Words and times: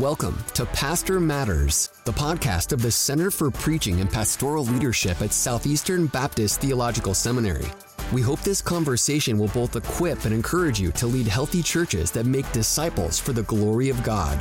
Welcome 0.00 0.42
to 0.54 0.64
Pastor 0.64 1.20
Matters, 1.20 1.90
the 2.06 2.12
podcast 2.12 2.72
of 2.72 2.80
the 2.80 2.90
Center 2.90 3.30
for 3.30 3.50
Preaching 3.50 4.00
and 4.00 4.10
Pastoral 4.10 4.64
Leadership 4.64 5.20
at 5.20 5.34
Southeastern 5.34 6.06
Baptist 6.06 6.62
Theological 6.62 7.12
Seminary. 7.12 7.66
We 8.10 8.22
hope 8.22 8.40
this 8.40 8.62
conversation 8.62 9.38
will 9.38 9.48
both 9.48 9.76
equip 9.76 10.24
and 10.24 10.32
encourage 10.32 10.80
you 10.80 10.92
to 10.92 11.06
lead 11.06 11.26
healthy 11.26 11.62
churches 11.62 12.10
that 12.12 12.24
make 12.24 12.50
disciples 12.52 13.18
for 13.18 13.34
the 13.34 13.42
glory 13.42 13.90
of 13.90 14.02
God. 14.02 14.40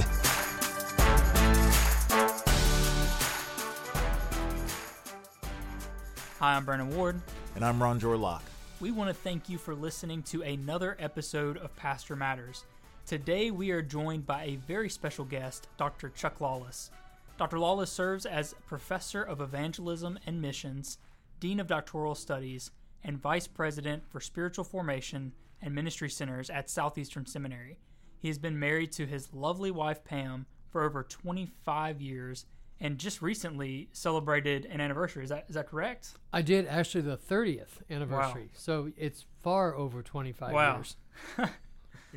Hi, 6.39 6.55
I'm 6.55 6.63
Brandon 6.63 6.95
Ward. 6.95 7.19
And 7.55 7.65
I'm 7.65 7.83
Ron 7.83 7.99
Jorlock. 7.99 8.43
We 8.79 8.91
want 8.91 9.09
to 9.09 9.13
thank 9.13 9.49
you 9.49 9.57
for 9.57 9.75
listening 9.75 10.23
to 10.23 10.43
another 10.43 10.95
episode 10.97 11.57
of 11.57 11.75
Pastor 11.75 12.15
Matters. 12.15 12.63
Today 13.11 13.51
we 13.51 13.71
are 13.71 13.81
joined 13.81 14.25
by 14.25 14.45
a 14.45 14.55
very 14.55 14.89
special 14.89 15.25
guest, 15.25 15.67
Dr. 15.75 16.07
Chuck 16.07 16.39
Lawless. 16.39 16.91
Dr. 17.37 17.59
Lawless 17.59 17.91
serves 17.91 18.25
as 18.25 18.55
Professor 18.65 19.21
of 19.21 19.41
Evangelism 19.41 20.17
and 20.25 20.41
Missions, 20.41 20.97
Dean 21.41 21.59
of 21.59 21.67
Doctoral 21.67 22.15
Studies, 22.15 22.71
and 23.03 23.21
Vice 23.21 23.47
President 23.47 24.03
for 24.09 24.21
Spiritual 24.21 24.63
Formation 24.63 25.33
and 25.61 25.75
Ministry 25.75 26.09
Centers 26.09 26.49
at 26.49 26.69
Southeastern 26.69 27.25
Seminary. 27.25 27.79
He 28.17 28.29
has 28.29 28.37
been 28.37 28.57
married 28.57 28.93
to 28.93 29.05
his 29.05 29.33
lovely 29.33 29.71
wife 29.71 30.05
Pam 30.05 30.45
for 30.69 30.81
over 30.81 31.03
25 31.03 31.99
years 31.99 32.45
and 32.79 32.97
just 32.97 33.21
recently 33.21 33.89
celebrated 33.91 34.65
an 34.67 34.79
anniversary. 34.79 35.25
Is 35.25 35.31
that 35.31 35.47
is 35.49 35.55
that 35.55 35.67
correct? 35.67 36.13
I 36.31 36.43
did 36.43 36.65
actually 36.65 37.01
the 37.01 37.17
30th 37.17 37.81
anniversary. 37.89 38.43
Wow. 38.43 38.49
So 38.53 38.91
it's 38.95 39.25
far 39.43 39.75
over 39.75 40.01
25 40.01 40.53
wow. 40.53 40.75
years. 40.77 40.95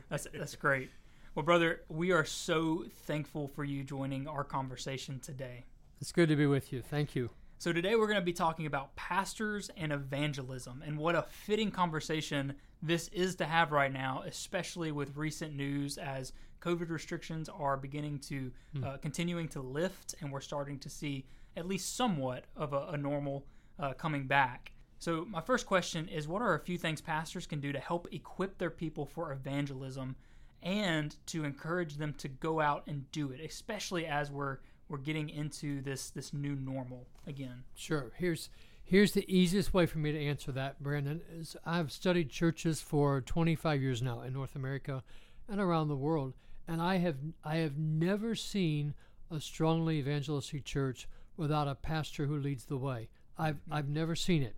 that's 0.09 0.27
that's 0.33 0.57
great. 0.57 0.91
Well, 1.35 1.45
brother, 1.45 1.81
we 1.89 2.13
are 2.13 2.25
so 2.25 2.85
thankful 3.07 3.49
for 3.49 3.65
you 3.65 3.83
joining 3.83 4.29
our 4.29 4.45
conversation 4.45 5.19
today. 5.19 5.65
It's 6.01 6.13
good 6.13 6.29
to 6.29 6.37
be 6.37 6.47
with 6.47 6.73
you. 6.73 6.81
Thank 6.81 7.17
you. 7.17 7.31
So 7.59 7.73
today 7.73 7.97
we're 7.97 8.07
going 8.07 8.19
to 8.19 8.25
be 8.25 8.33
talking 8.33 8.67
about 8.67 8.95
pastors 8.95 9.71
and 9.77 9.93
evangelism 9.93 10.83
and 10.87 10.99
what 10.99 11.15
a 11.15 11.23
fitting 11.23 11.71
conversation 11.71 12.55
this 12.83 13.09
is 13.09 13.37
to 13.37 13.47
have 13.47 13.73
right 13.73 13.93
now, 13.93 14.23
especially 14.27 14.93
with 14.93 15.17
recent 15.17 15.57
news 15.57 15.97
as 15.97 16.33
COVID 16.61 16.91
restrictions 16.91 17.49
are 17.49 17.77
beginning 17.77 18.19
to 18.19 18.53
mm. 18.77 18.85
uh, 18.85 18.99
continuing 18.99 19.49
to 19.49 19.61
lift 19.63 20.15
and 20.21 20.31
we're 20.31 20.41
starting 20.41 20.79
to 20.81 20.91
see 20.91 21.25
at 21.57 21.67
least 21.67 21.97
somewhat 21.97 22.45
of 22.55 22.75
a, 22.75 22.89
a 22.91 22.97
normal 22.97 23.47
uh, 23.79 23.93
coming 23.95 24.27
back. 24.27 24.73
So, 25.05 25.27
my 25.29 25.43
first 25.43 25.67
question 25.67 26.09
is 26.09 26.27
what 26.27 26.41
are 26.41 26.55
a 26.55 26.59
few 26.59 26.79
things 26.79 27.03
pastors 27.03 27.47
can 27.47 27.61
do 27.61 27.73
to 27.73 27.79
help 27.79 28.09
equip 28.11 28.57
their 28.57 28.71
people 28.71 29.05
for 29.05 29.33
evangelism 29.33 30.17
and 30.63 31.15
to 31.27 31.45
encourage 31.45 31.99
them 31.99 32.15
to 32.15 32.29
go 32.29 32.59
out 32.59 32.85
and 32.87 33.13
do 33.13 33.31
it, 33.31 33.39
especially 33.39 34.07
as 34.07 34.31
we're 34.31 34.61
we're 34.89 34.97
getting 34.97 35.29
into 35.29 35.83
this 35.83 36.09
this 36.09 36.33
new 36.33 36.57
normal 36.57 37.07
again? 37.27 37.65
Sure. 37.75 38.13
Here's 38.17 38.49
here's 38.83 39.13
the 39.13 39.27
easiest 39.29 39.75
way 39.75 39.85
for 39.85 39.99
me 39.99 40.11
to 40.11 40.19
answer 40.19 40.53
that, 40.53 40.83
Brandon. 40.83 41.21
Is 41.31 41.55
I've 41.67 41.93
studied 41.93 42.31
churches 42.31 42.81
for 42.81 43.21
25 43.21 43.83
years 43.83 44.01
now 44.01 44.23
in 44.23 44.33
North 44.33 44.57
America 44.57 45.05
and 45.47 45.61
around 45.61 45.89
the 45.89 45.97
world, 45.97 46.33
and 46.67 46.81
I 46.81 46.97
have 46.97 47.17
I 47.45 47.57
have 47.57 47.77
never 47.77 48.35
seen 48.35 48.95
a 49.31 49.39
strongly 49.39 49.99
evangelistic 49.99 50.65
church 50.65 51.07
without 51.37 51.69
a 51.69 51.75
pastor 51.75 52.25
who 52.25 52.39
leads 52.39 52.65
the 52.65 52.79
way. 52.79 53.11
I've. 53.37 53.59
I've 53.71 53.89
never 53.89 54.15
seen 54.15 54.43
it. 54.43 54.55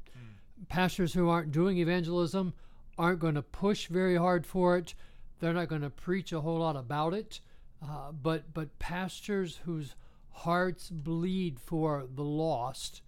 Pastors 0.68 1.14
who 1.14 1.28
aren't 1.28 1.52
doing 1.52 1.78
evangelism 1.78 2.54
aren't 2.98 3.20
going 3.20 3.34
to 3.34 3.42
push 3.42 3.88
very 3.88 4.16
hard 4.16 4.46
for 4.46 4.76
it. 4.76 4.94
They're 5.38 5.52
not 5.52 5.68
going 5.68 5.82
to 5.82 5.90
preach 5.90 6.32
a 6.32 6.40
whole 6.40 6.58
lot 6.58 6.76
about 6.76 7.14
it. 7.14 7.40
Uh, 7.82 8.10
but 8.10 8.54
but 8.54 8.78
pastors 8.78 9.60
whose 9.64 9.94
hearts 10.30 10.90
bleed 10.90 11.60
for 11.60 12.06
the 12.14 12.24
lost 12.24 13.02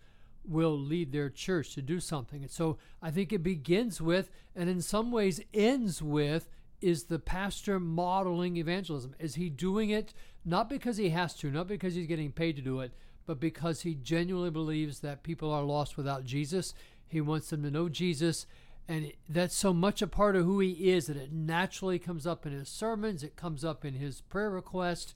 will 0.44 0.78
lead 0.78 1.12
their 1.12 1.30
church 1.30 1.74
to 1.74 1.82
do 1.82 2.00
something. 2.00 2.42
And 2.42 2.50
so 2.50 2.78
I 3.02 3.10
think 3.10 3.32
it 3.32 3.42
begins 3.42 4.00
with, 4.00 4.30
and 4.56 4.68
in 4.68 4.80
some 4.80 5.10
ways 5.10 5.40
ends 5.52 6.00
with, 6.02 6.48
is 6.80 7.04
the 7.04 7.18
pastor 7.18 7.78
modeling 7.78 8.56
evangelism? 8.56 9.14
Is 9.18 9.34
he 9.34 9.50
doing 9.50 9.90
it 9.90 10.14
not 10.44 10.70
because 10.70 10.96
he 10.96 11.10
has 11.10 11.34
to, 11.36 11.50
not 11.50 11.66
because 11.66 11.94
he's 11.94 12.06
getting 12.06 12.32
paid 12.32 12.56
to 12.56 12.62
do 12.62 12.80
it, 12.80 12.92
but 13.26 13.40
because 13.40 13.82
he 13.82 13.94
genuinely 13.94 14.50
believes 14.50 15.00
that 15.00 15.22
people 15.22 15.50
are 15.50 15.64
lost 15.64 15.96
without 15.96 16.24
Jesus? 16.24 16.72
He 17.08 17.20
wants 17.20 17.50
them 17.50 17.62
to 17.62 17.70
know 17.70 17.88
Jesus. 17.88 18.46
And 18.86 19.12
that's 19.28 19.54
so 19.54 19.74
much 19.74 20.00
a 20.00 20.06
part 20.06 20.36
of 20.36 20.44
who 20.44 20.60
he 20.60 20.90
is 20.90 21.06
that 21.06 21.16
it 21.16 21.32
naturally 21.32 21.98
comes 21.98 22.26
up 22.26 22.46
in 22.46 22.52
his 22.52 22.68
sermons, 22.68 23.22
it 23.22 23.36
comes 23.36 23.64
up 23.64 23.84
in 23.84 23.94
his 23.94 24.22
prayer 24.22 24.50
request, 24.50 25.14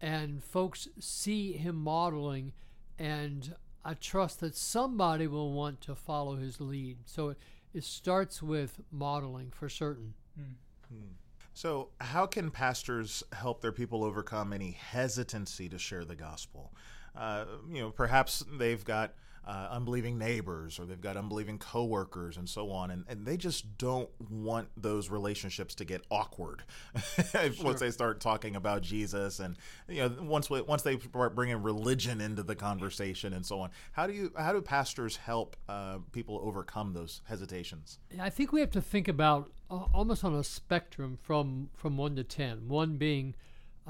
and 0.00 0.42
folks 0.42 0.88
see 0.98 1.52
him 1.52 1.76
modeling. 1.76 2.52
And 2.98 3.54
I 3.84 3.94
trust 3.94 4.40
that 4.40 4.56
somebody 4.56 5.26
will 5.28 5.52
want 5.52 5.80
to 5.82 5.94
follow 5.94 6.36
his 6.36 6.60
lead. 6.60 6.98
So 7.04 7.30
it, 7.30 7.38
it 7.72 7.84
starts 7.84 8.42
with 8.42 8.80
modeling 8.90 9.50
for 9.50 9.68
certain. 9.68 10.14
Mm. 10.38 10.54
Hmm. 10.88 11.12
So, 11.54 11.90
how 12.00 12.26
can 12.26 12.50
pastors 12.50 13.22
help 13.32 13.60
their 13.60 13.72
people 13.72 14.04
overcome 14.04 14.52
any 14.52 14.72
hesitancy 14.72 15.68
to 15.68 15.78
share 15.78 16.04
the 16.04 16.14
gospel? 16.16 16.72
Uh, 17.14 17.44
you 17.70 17.80
know, 17.80 17.90
perhaps 17.90 18.42
they've 18.50 18.82
got 18.82 19.12
uh, 19.44 19.68
unbelieving 19.70 20.18
neighbors 20.18 20.78
or 20.78 20.86
they've 20.86 21.00
got 21.00 21.16
unbelieving 21.16 21.58
coworkers 21.58 22.36
and 22.36 22.48
so 22.48 22.70
on, 22.70 22.90
and, 22.90 23.04
and 23.08 23.26
they 23.26 23.36
just 23.36 23.76
don't 23.76 24.08
want 24.30 24.68
those 24.76 25.10
relationships 25.10 25.74
to 25.74 25.84
get 25.84 26.02
awkward 26.10 26.62
sure. 27.32 27.50
once 27.62 27.80
they 27.80 27.90
start 27.90 28.20
talking 28.20 28.54
about 28.54 28.82
Jesus 28.82 29.40
and 29.40 29.56
you 29.88 30.00
know 30.00 30.14
once 30.22 30.48
we, 30.48 30.60
once 30.62 30.82
they 30.82 30.98
start 30.98 31.34
bringing 31.34 31.62
religion 31.62 32.20
into 32.20 32.42
the 32.42 32.54
conversation 32.54 33.32
and 33.32 33.44
so 33.44 33.60
on. 33.60 33.70
How 33.92 34.06
do 34.06 34.12
you 34.12 34.32
how 34.36 34.52
do 34.52 34.60
pastors 34.60 35.16
help 35.16 35.56
uh, 35.68 35.98
people 36.12 36.40
overcome 36.42 36.92
those 36.92 37.22
hesitations? 37.28 37.98
I 38.20 38.30
think 38.30 38.52
we 38.52 38.60
have 38.60 38.70
to 38.72 38.80
think 38.82 39.08
about 39.08 39.50
uh, 39.70 39.86
almost 39.92 40.24
on 40.24 40.34
a 40.34 40.44
spectrum 40.44 41.18
from 41.20 41.70
from 41.74 41.96
one 41.96 42.16
to 42.16 42.24
ten. 42.24 42.68
One 42.68 42.96
being 42.96 43.34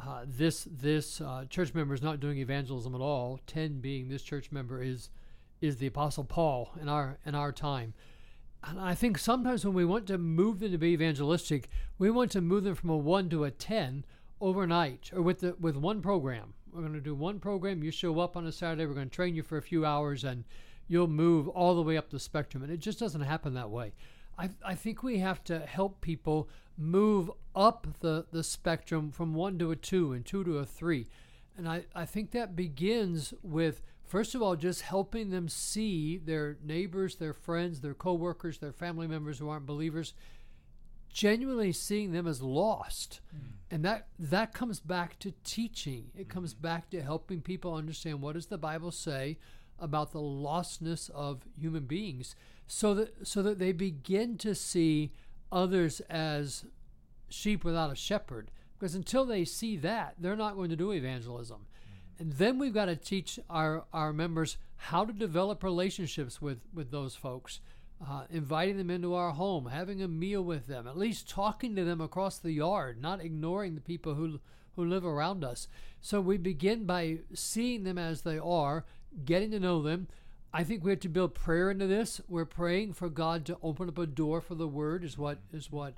uh, 0.00 0.24
this 0.26 0.66
this 0.70 1.20
uh, 1.20 1.44
church 1.50 1.74
member 1.74 1.94
is 1.94 2.02
not 2.02 2.20
doing 2.20 2.38
evangelism 2.38 2.94
at 2.94 3.00
all. 3.00 3.40
Ten 3.46 3.80
being 3.80 4.08
this 4.08 4.22
church 4.22 4.50
member 4.50 4.82
is 4.82 5.10
is 5.62 5.76
the 5.76 5.86
Apostle 5.86 6.24
Paul 6.24 6.72
in 6.80 6.88
our 6.88 7.18
in 7.24 7.34
our 7.34 7.52
time. 7.52 7.94
And 8.64 8.78
I 8.80 8.94
think 8.94 9.18
sometimes 9.18 9.64
when 9.64 9.74
we 9.74 9.84
want 9.84 10.06
to 10.06 10.18
move 10.18 10.60
them 10.60 10.70
to 10.72 10.78
be 10.78 10.88
evangelistic, 10.88 11.68
we 11.98 12.10
want 12.10 12.30
to 12.32 12.40
move 12.40 12.64
them 12.64 12.74
from 12.74 12.90
a 12.90 12.96
one 12.96 13.28
to 13.30 13.44
a 13.44 13.50
ten 13.50 14.04
overnight 14.40 15.10
or 15.14 15.22
with 15.22 15.40
the 15.40 15.56
with 15.58 15.76
one 15.76 16.02
program. 16.02 16.54
We're 16.72 16.80
going 16.80 16.94
to 16.94 17.00
do 17.00 17.14
one 17.14 17.38
program. 17.38 17.82
You 17.84 17.90
show 17.90 18.18
up 18.20 18.36
on 18.36 18.46
a 18.46 18.52
Saturday. 18.52 18.86
We're 18.86 18.94
going 18.94 19.10
to 19.10 19.14
train 19.14 19.34
you 19.34 19.42
for 19.42 19.58
a 19.58 19.62
few 19.62 19.84
hours, 19.84 20.24
and 20.24 20.44
you'll 20.88 21.06
move 21.06 21.48
all 21.48 21.74
the 21.74 21.82
way 21.82 21.96
up 21.96 22.10
the 22.10 22.18
spectrum. 22.18 22.62
And 22.62 22.72
it 22.72 22.80
just 22.80 22.98
doesn't 22.98 23.20
happen 23.20 23.54
that 23.54 23.70
way. 23.70 23.92
I, 24.38 24.50
I 24.64 24.74
think 24.74 25.02
we 25.02 25.18
have 25.18 25.44
to 25.44 25.58
help 25.60 26.00
people 26.00 26.48
move 26.78 27.30
up 27.54 27.86
the, 28.00 28.24
the 28.32 28.42
spectrum 28.42 29.10
from 29.10 29.34
one 29.34 29.58
to 29.58 29.70
a 29.70 29.76
two 29.76 30.12
and 30.12 30.24
two 30.24 30.42
to 30.44 30.58
a 30.58 30.64
three. 30.64 31.08
And 31.56 31.68
I, 31.68 31.84
I 31.94 32.06
think 32.06 32.30
that 32.30 32.56
begins 32.56 33.34
with 33.42 33.82
First 34.12 34.34
of 34.34 34.42
all, 34.42 34.56
just 34.56 34.82
helping 34.82 35.30
them 35.30 35.48
see 35.48 36.18
their 36.18 36.58
neighbors, 36.62 37.16
their 37.16 37.32
friends, 37.32 37.80
their 37.80 37.94
coworkers, 37.94 38.58
their 38.58 38.70
family 38.70 39.06
members 39.06 39.38
who 39.38 39.48
aren't 39.48 39.64
believers, 39.64 40.12
genuinely 41.10 41.72
seeing 41.72 42.12
them 42.12 42.26
as 42.26 42.42
lost. 42.42 43.20
Mm. 43.34 43.40
And 43.70 43.84
that 43.86 44.08
that 44.18 44.52
comes 44.52 44.80
back 44.80 45.18
to 45.20 45.32
teaching. 45.44 46.10
It 46.14 46.24
mm-hmm. 46.24 46.30
comes 46.30 46.52
back 46.52 46.90
to 46.90 47.00
helping 47.00 47.40
people 47.40 47.74
understand 47.74 48.20
what 48.20 48.34
does 48.34 48.48
the 48.48 48.58
Bible 48.58 48.90
say 48.90 49.38
about 49.78 50.12
the 50.12 50.20
lostness 50.20 51.08
of 51.08 51.46
human 51.58 51.86
beings 51.86 52.36
so 52.66 52.92
that 52.92 53.26
so 53.26 53.40
that 53.40 53.58
they 53.58 53.72
begin 53.72 54.36
to 54.36 54.54
see 54.54 55.14
others 55.50 56.00
as 56.10 56.66
sheep 57.30 57.64
without 57.64 57.90
a 57.90 57.96
shepherd. 57.96 58.50
Because 58.78 58.94
until 58.94 59.24
they 59.24 59.46
see 59.46 59.78
that, 59.78 60.16
they're 60.18 60.36
not 60.36 60.56
going 60.56 60.68
to 60.68 60.76
do 60.76 60.92
evangelism. 60.92 61.64
And 62.22 62.34
then 62.34 62.60
we've 62.60 62.72
got 62.72 62.84
to 62.84 62.94
teach 62.94 63.40
our, 63.50 63.82
our 63.92 64.12
members 64.12 64.56
how 64.76 65.04
to 65.04 65.12
develop 65.12 65.64
relationships 65.64 66.40
with, 66.40 66.60
with 66.72 66.92
those 66.92 67.16
folks, 67.16 67.58
uh, 68.00 68.26
inviting 68.30 68.76
them 68.76 68.90
into 68.90 69.12
our 69.12 69.32
home, 69.32 69.66
having 69.66 70.00
a 70.00 70.06
meal 70.06 70.40
with 70.40 70.68
them, 70.68 70.86
at 70.86 70.96
least 70.96 71.28
talking 71.28 71.74
to 71.74 71.82
them 71.82 72.00
across 72.00 72.38
the 72.38 72.52
yard, 72.52 73.02
not 73.02 73.20
ignoring 73.20 73.74
the 73.74 73.80
people 73.80 74.14
who, 74.14 74.38
who 74.76 74.84
live 74.84 75.04
around 75.04 75.42
us. 75.42 75.66
So 76.00 76.20
we 76.20 76.36
begin 76.36 76.84
by 76.84 77.18
seeing 77.34 77.82
them 77.82 77.98
as 77.98 78.22
they 78.22 78.38
are, 78.38 78.84
getting 79.24 79.50
to 79.50 79.58
know 79.58 79.82
them. 79.82 80.06
I 80.54 80.62
think 80.62 80.84
we 80.84 80.92
have 80.92 81.00
to 81.00 81.08
build 81.08 81.34
prayer 81.34 81.72
into 81.72 81.88
this. 81.88 82.20
We're 82.28 82.44
praying 82.44 82.92
for 82.92 83.08
God 83.08 83.44
to 83.46 83.58
open 83.64 83.88
up 83.88 83.98
a 83.98 84.06
door 84.06 84.40
for 84.40 84.54
the 84.54 84.68
word, 84.68 85.02
is 85.02 85.18
what 85.18 85.38
is 85.52 85.72
what 85.72 85.94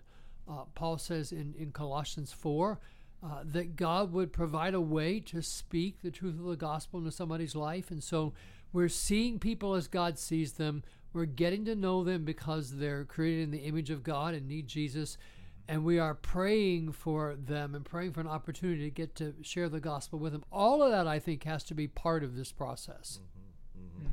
uh, 0.48 0.64
Paul 0.74 0.96
says 0.96 1.32
in, 1.32 1.54
in 1.58 1.70
Colossians 1.70 2.32
4 2.32 2.80
uh, 3.24 3.42
that 3.44 3.74
God 3.74 4.12
would 4.12 4.32
provide 4.32 4.74
a 4.74 4.80
way 4.80 5.18
to 5.20 5.40
speak 5.40 6.02
the 6.02 6.10
truth 6.10 6.38
of 6.38 6.44
the 6.44 6.56
gospel 6.56 6.98
into 6.98 7.10
somebody's 7.10 7.56
life. 7.56 7.90
And 7.90 8.04
so 8.04 8.34
we're 8.72 8.88
seeing 8.88 9.38
people 9.38 9.74
as 9.74 9.88
God 9.88 10.18
sees 10.18 10.52
them. 10.52 10.82
We're 11.14 11.24
getting 11.24 11.64
to 11.64 11.74
know 11.74 12.04
them 12.04 12.24
because 12.24 12.76
they're 12.76 13.04
created 13.04 13.44
in 13.44 13.50
the 13.50 13.60
image 13.60 13.88
of 13.90 14.02
God 14.02 14.34
and 14.34 14.46
need 14.46 14.66
Jesus. 14.66 15.16
and 15.68 15.84
we 15.84 15.98
are 15.98 16.14
praying 16.14 16.92
for 16.92 17.36
them 17.36 17.74
and 17.74 17.84
praying 17.84 18.12
for 18.12 18.20
an 18.20 18.26
opportunity 18.26 18.84
to 18.84 18.90
get 18.90 19.14
to 19.16 19.34
share 19.42 19.68
the 19.68 19.80
gospel 19.80 20.18
with 20.18 20.32
them. 20.32 20.44
All 20.52 20.82
of 20.82 20.90
that, 20.90 21.06
I 21.06 21.18
think, 21.18 21.44
has 21.44 21.64
to 21.64 21.74
be 21.74 21.88
part 21.88 22.22
of 22.22 22.36
this 22.36 22.52
process. 22.52 23.20
Mm-hmm. 23.78 24.08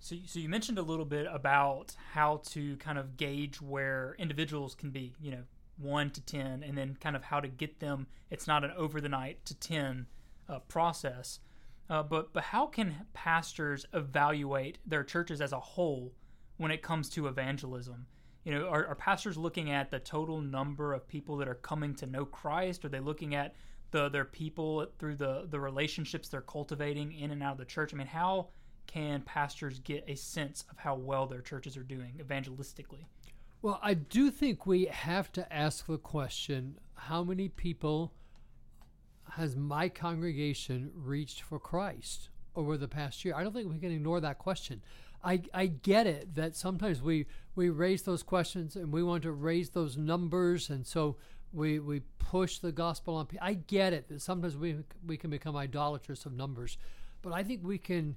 So, 0.00 0.16
so 0.26 0.38
you 0.38 0.48
mentioned 0.48 0.78
a 0.78 0.82
little 0.82 1.04
bit 1.06 1.26
about 1.30 1.96
how 2.12 2.42
to 2.50 2.76
kind 2.76 2.98
of 2.98 3.16
gauge 3.16 3.60
where 3.62 4.14
individuals 4.18 4.74
can 4.74 4.90
be, 4.90 5.14
you 5.20 5.30
know, 5.30 5.42
one 5.78 6.10
to 6.10 6.20
ten, 6.20 6.62
and 6.62 6.76
then 6.76 6.96
kind 7.00 7.16
of 7.16 7.24
how 7.24 7.40
to 7.40 7.48
get 7.48 7.80
them. 7.80 8.06
It's 8.30 8.46
not 8.46 8.64
an 8.64 8.72
over 8.76 9.00
the 9.00 9.08
night 9.08 9.44
to 9.46 9.54
ten 9.54 10.06
uh, 10.48 10.60
process, 10.60 11.40
uh, 11.88 12.02
but 12.02 12.32
but 12.32 12.44
how 12.44 12.66
can 12.66 13.06
pastors 13.12 13.86
evaluate 13.92 14.78
their 14.86 15.04
churches 15.04 15.40
as 15.40 15.52
a 15.52 15.60
whole 15.60 16.14
when 16.56 16.70
it 16.70 16.82
comes 16.82 17.08
to 17.10 17.26
evangelism? 17.26 18.06
You 18.44 18.52
know, 18.52 18.68
are, 18.68 18.86
are 18.86 18.94
pastors 18.94 19.36
looking 19.36 19.70
at 19.70 19.90
the 19.90 19.98
total 19.98 20.40
number 20.40 20.92
of 20.92 21.08
people 21.08 21.36
that 21.38 21.48
are 21.48 21.56
coming 21.56 21.94
to 21.96 22.06
know 22.06 22.24
Christ? 22.24 22.84
Are 22.84 22.88
they 22.88 23.00
looking 23.00 23.34
at 23.34 23.54
the 23.90 24.08
their 24.08 24.24
people 24.24 24.86
through 24.98 25.16
the 25.16 25.46
the 25.50 25.60
relationships 25.60 26.28
they're 26.28 26.40
cultivating 26.40 27.12
in 27.12 27.30
and 27.32 27.42
out 27.42 27.52
of 27.52 27.58
the 27.58 27.64
church? 27.64 27.92
I 27.92 27.96
mean, 27.96 28.06
how 28.06 28.48
can 28.86 29.22
pastors 29.22 29.80
get 29.80 30.04
a 30.06 30.14
sense 30.14 30.64
of 30.70 30.78
how 30.78 30.94
well 30.94 31.26
their 31.26 31.40
churches 31.40 31.76
are 31.76 31.82
doing 31.82 32.20
evangelistically? 32.22 33.06
Well, 33.62 33.80
I 33.82 33.94
do 33.94 34.30
think 34.30 34.66
we 34.66 34.86
have 34.86 35.32
to 35.32 35.52
ask 35.52 35.86
the 35.86 35.98
question 35.98 36.78
how 36.94 37.24
many 37.24 37.48
people 37.48 38.12
has 39.32 39.56
my 39.56 39.88
congregation 39.88 40.90
reached 40.94 41.42
for 41.42 41.58
Christ 41.58 42.28
over 42.54 42.76
the 42.76 42.88
past 42.88 43.24
year? 43.24 43.34
I 43.34 43.42
don't 43.42 43.52
think 43.52 43.72
we 43.72 43.78
can 43.78 43.92
ignore 43.92 44.20
that 44.20 44.38
question. 44.38 44.82
I, 45.24 45.42
I 45.52 45.66
get 45.66 46.06
it 46.06 46.34
that 46.36 46.54
sometimes 46.54 47.02
we, 47.02 47.26
we 47.54 47.70
raise 47.70 48.02
those 48.02 48.22
questions 48.22 48.76
and 48.76 48.92
we 48.92 49.02
want 49.02 49.24
to 49.24 49.32
raise 49.32 49.70
those 49.70 49.96
numbers, 49.96 50.70
and 50.70 50.86
so 50.86 51.16
we, 51.52 51.78
we 51.80 52.00
push 52.18 52.58
the 52.58 52.72
gospel 52.72 53.16
on 53.16 53.26
people. 53.26 53.46
I 53.46 53.54
get 53.54 53.92
it 53.92 54.08
that 54.08 54.22
sometimes 54.22 54.56
we, 54.56 54.76
we 55.04 55.16
can 55.16 55.30
become 55.30 55.56
idolatrous 55.56 56.26
of 56.26 56.32
numbers, 56.32 56.78
but 57.22 57.32
I 57.32 57.42
think 57.42 57.62
we 57.64 57.78
can 57.78 58.16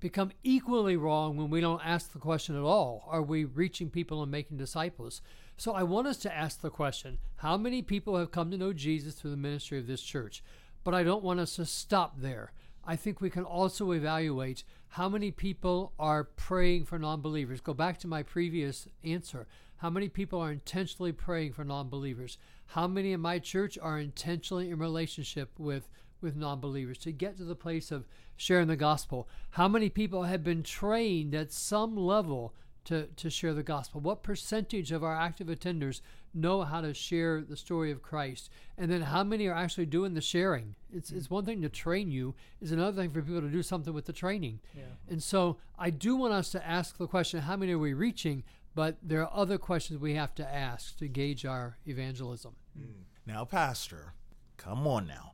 become 0.00 0.32
equally 0.42 0.96
wrong 0.96 1.36
when 1.36 1.50
we 1.50 1.60
don't 1.60 1.84
ask 1.84 2.12
the 2.12 2.18
question 2.18 2.56
at 2.56 2.62
all. 2.62 3.04
Are 3.08 3.22
we 3.22 3.44
reaching 3.44 3.90
people 3.90 4.22
and 4.22 4.30
making 4.30 4.56
disciples? 4.56 5.20
So 5.56 5.72
i 5.72 5.82
want 5.82 6.06
us 6.06 6.18
to 6.18 6.32
ask 6.32 6.60
the 6.60 6.70
question 6.70 7.18
how 7.36 7.56
many 7.56 7.82
people 7.82 8.16
have 8.16 8.30
come 8.30 8.50
to 8.52 8.56
know 8.56 8.72
jesus 8.72 9.14
through 9.14 9.32
the 9.32 9.36
ministry 9.36 9.78
of 9.78 9.86
this 9.86 10.02
church? 10.02 10.42
But 10.84 10.94
i 10.94 11.02
don't 11.02 11.24
want 11.24 11.40
us 11.40 11.56
to 11.56 11.66
stop 11.66 12.20
there. 12.20 12.52
I 12.84 12.96
think 12.96 13.20
we 13.20 13.28
can 13.28 13.44
also 13.44 13.90
evaluate 13.90 14.64
how 14.88 15.08
many 15.08 15.30
people 15.30 15.92
are 15.98 16.24
praying 16.24 16.86
for 16.86 16.98
non-believers. 16.98 17.60
Go 17.60 17.74
back 17.74 17.98
to 17.98 18.08
my 18.08 18.22
previous 18.22 18.88
answer. 19.04 19.46
How 19.78 19.90
many 19.90 20.08
people 20.08 20.40
are 20.40 20.52
intentionally 20.52 21.12
praying 21.12 21.52
for 21.52 21.64
non-believers? 21.64 22.38
How 22.66 22.86
many 22.86 23.12
in 23.12 23.20
my 23.20 23.40
church 23.40 23.78
are 23.80 23.98
intentionally 23.98 24.70
in 24.70 24.78
relationship 24.78 25.50
with 25.58 25.88
with 26.20 26.36
non-believers 26.36 26.98
to 26.98 27.12
get 27.12 27.36
to 27.36 27.44
the 27.44 27.54
place 27.54 27.90
of 27.90 28.06
sharing 28.36 28.68
the 28.68 28.76
gospel. 28.76 29.28
How 29.50 29.68
many 29.68 29.88
people 29.88 30.24
have 30.24 30.44
been 30.44 30.62
trained 30.62 31.34
at 31.34 31.52
some 31.52 31.96
level 31.96 32.54
to, 32.84 33.06
to 33.16 33.30
share 33.30 33.54
the 33.54 33.62
gospel? 33.62 34.00
What 34.00 34.22
percentage 34.22 34.92
of 34.92 35.04
our 35.04 35.14
active 35.14 35.48
attenders 35.48 36.00
know 36.32 36.62
how 36.62 36.80
to 36.80 36.94
share 36.94 37.42
the 37.42 37.56
story 37.56 37.90
of 37.90 38.02
Christ? 38.02 38.50
And 38.76 38.90
then 38.90 39.02
how 39.02 39.24
many 39.24 39.46
are 39.46 39.54
actually 39.54 39.86
doing 39.86 40.14
the 40.14 40.20
sharing? 40.20 40.74
It's, 40.92 41.10
it's 41.10 41.28
one 41.28 41.44
thing 41.44 41.62
to 41.62 41.68
train 41.68 42.10
you, 42.10 42.34
is 42.60 42.72
another 42.72 43.00
thing 43.00 43.10
for 43.10 43.22
people 43.22 43.40
to 43.40 43.48
do 43.48 43.62
something 43.62 43.92
with 43.92 44.06
the 44.06 44.12
training. 44.12 44.60
Yeah. 44.74 44.84
And 45.08 45.22
so 45.22 45.58
I 45.78 45.90
do 45.90 46.16
want 46.16 46.32
us 46.32 46.50
to 46.50 46.66
ask 46.66 46.96
the 46.96 47.06
question 47.06 47.40
how 47.40 47.56
many 47.56 47.72
are 47.72 47.78
we 47.78 47.92
reaching? 47.92 48.44
But 48.74 48.96
there 49.02 49.22
are 49.22 49.30
other 49.34 49.58
questions 49.58 49.98
we 49.98 50.14
have 50.14 50.34
to 50.36 50.54
ask 50.54 50.96
to 50.98 51.08
gauge 51.08 51.44
our 51.44 51.78
evangelism. 51.86 52.54
Mm. 52.78 53.04
Now, 53.26 53.44
Pastor, 53.44 54.14
come 54.56 54.86
on 54.86 55.06
now. 55.06 55.32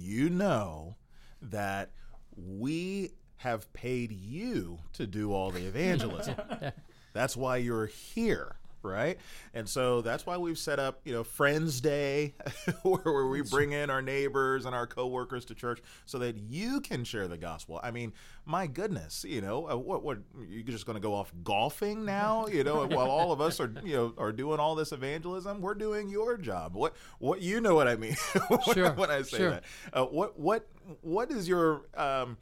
You 0.00 0.30
know 0.30 0.96
that 1.42 1.90
we 2.36 3.12
have 3.38 3.72
paid 3.72 4.12
you 4.12 4.78
to 4.94 5.06
do 5.06 5.32
all 5.32 5.50
the 5.50 5.66
evangelism. 5.66 6.36
that's 7.12 7.36
why 7.36 7.58
you're 7.58 7.86
here, 7.86 8.56
right? 8.86 9.18
And 9.54 9.68
so 9.68 10.00
that's 10.00 10.24
why 10.24 10.36
we've 10.36 10.58
set 10.58 10.78
up, 10.78 11.00
you 11.04 11.12
know, 11.12 11.24
Friends 11.24 11.80
Day, 11.80 12.34
where, 12.82 13.26
we 13.26 13.42
bring 13.42 13.72
in 13.72 13.90
our 13.90 14.02
neighbors 14.02 14.64
and 14.66 14.74
our 14.74 14.86
coworkers 14.86 15.44
to 15.46 15.54
church 15.54 15.80
so 16.04 16.18
that 16.18 16.36
you 16.36 16.80
can 16.80 17.04
share 17.04 17.28
the 17.28 17.36
gospel. 17.36 17.80
I 17.82 17.90
mean, 17.90 18.12
my 18.44 18.66
goodness, 18.66 19.24
you 19.28 19.40
know, 19.40 19.68
uh, 19.68 19.76
what 19.76 20.02
what 20.02 20.18
you're 20.48 20.62
just 20.62 20.86
going 20.86 20.94
to 20.94 21.00
go 21.00 21.14
off 21.14 21.32
golfing 21.42 22.04
now, 22.04 22.46
you 22.52 22.62
know, 22.64 22.86
while 22.86 23.10
all 23.10 23.32
of 23.32 23.40
us 23.40 23.60
are, 23.60 23.72
you 23.84 23.96
know, 23.96 24.14
are 24.16 24.32
doing 24.32 24.60
all 24.60 24.74
this 24.74 24.92
evangelism, 24.92 25.60
we're 25.60 25.74
doing 25.74 26.08
your 26.08 26.36
job. 26.36 26.74
What 26.74 26.94
what 27.18 27.42
you 27.42 27.60
know 27.60 27.74
what 27.74 27.88
I 27.88 27.96
mean 27.96 28.16
sure, 28.72 28.92
when 28.92 29.10
I 29.10 29.22
say 29.22 29.38
sure. 29.38 29.50
that. 29.50 29.64
Uh, 29.92 30.04
what 30.04 30.38
what 30.38 30.68
what 31.02 31.30
is 31.30 31.48
your 31.48 31.82
um, 31.96 32.36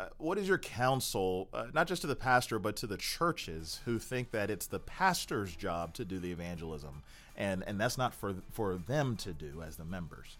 uh, 0.00 0.06
what 0.16 0.38
is 0.38 0.48
your 0.48 0.56
counsel, 0.56 1.48
uh, 1.52 1.66
not 1.74 1.86
just 1.86 2.00
to 2.00 2.08
the 2.08 2.16
pastor, 2.16 2.58
but 2.58 2.74
to 2.74 2.86
the 2.86 2.96
churches 2.96 3.80
who 3.84 3.98
think 3.98 4.30
that 4.30 4.50
it's 4.50 4.66
the 4.66 4.78
pastor's 4.78 5.54
job 5.54 5.92
to 5.92 6.06
do 6.06 6.18
the 6.18 6.32
evangelism, 6.32 7.02
and 7.36 7.62
and 7.66 7.78
that's 7.78 7.98
not 7.98 8.14
for 8.14 8.34
for 8.50 8.76
them 8.76 9.14
to 9.16 9.34
do 9.34 9.62
as 9.62 9.76
the 9.76 9.84
members? 9.84 10.38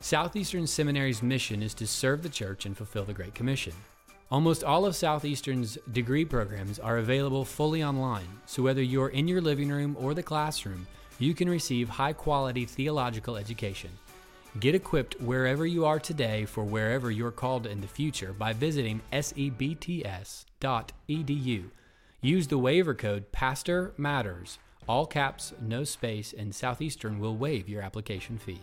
Southeastern 0.00 0.66
Seminary's 0.66 1.22
mission 1.22 1.62
is 1.62 1.72
to 1.72 1.86
serve 1.86 2.22
the 2.22 2.28
church 2.28 2.66
and 2.66 2.76
fulfill 2.76 3.04
the 3.04 3.14
Great 3.14 3.34
Commission. 3.34 3.72
Almost 4.32 4.64
all 4.64 4.86
of 4.86 4.96
Southeastern's 4.96 5.76
degree 5.92 6.24
programs 6.24 6.78
are 6.78 6.96
available 6.96 7.44
fully 7.44 7.84
online, 7.84 8.40
so 8.46 8.62
whether 8.62 8.80
you're 8.80 9.10
in 9.10 9.28
your 9.28 9.42
living 9.42 9.68
room 9.68 9.94
or 10.00 10.14
the 10.14 10.22
classroom, 10.22 10.86
you 11.18 11.34
can 11.34 11.50
receive 11.50 11.90
high 11.90 12.14
quality 12.14 12.64
theological 12.64 13.36
education. 13.36 13.90
Get 14.58 14.74
equipped 14.74 15.20
wherever 15.20 15.66
you 15.66 15.84
are 15.84 16.00
today 16.00 16.46
for 16.46 16.64
wherever 16.64 17.10
you're 17.10 17.30
called 17.30 17.66
in 17.66 17.82
the 17.82 17.86
future 17.86 18.32
by 18.32 18.54
visiting 18.54 19.02
sebts.edu. 19.12 20.44
Use 22.22 22.46
the 22.46 22.56
waiver 22.56 22.94
code 22.94 23.30
PASTOR 23.32 23.92
MATTERS, 23.98 24.56
all 24.88 25.04
caps, 25.04 25.52
no 25.60 25.84
space, 25.84 26.32
and 26.32 26.54
Southeastern 26.54 27.18
will 27.18 27.36
waive 27.36 27.68
your 27.68 27.82
application 27.82 28.38
fee. 28.38 28.60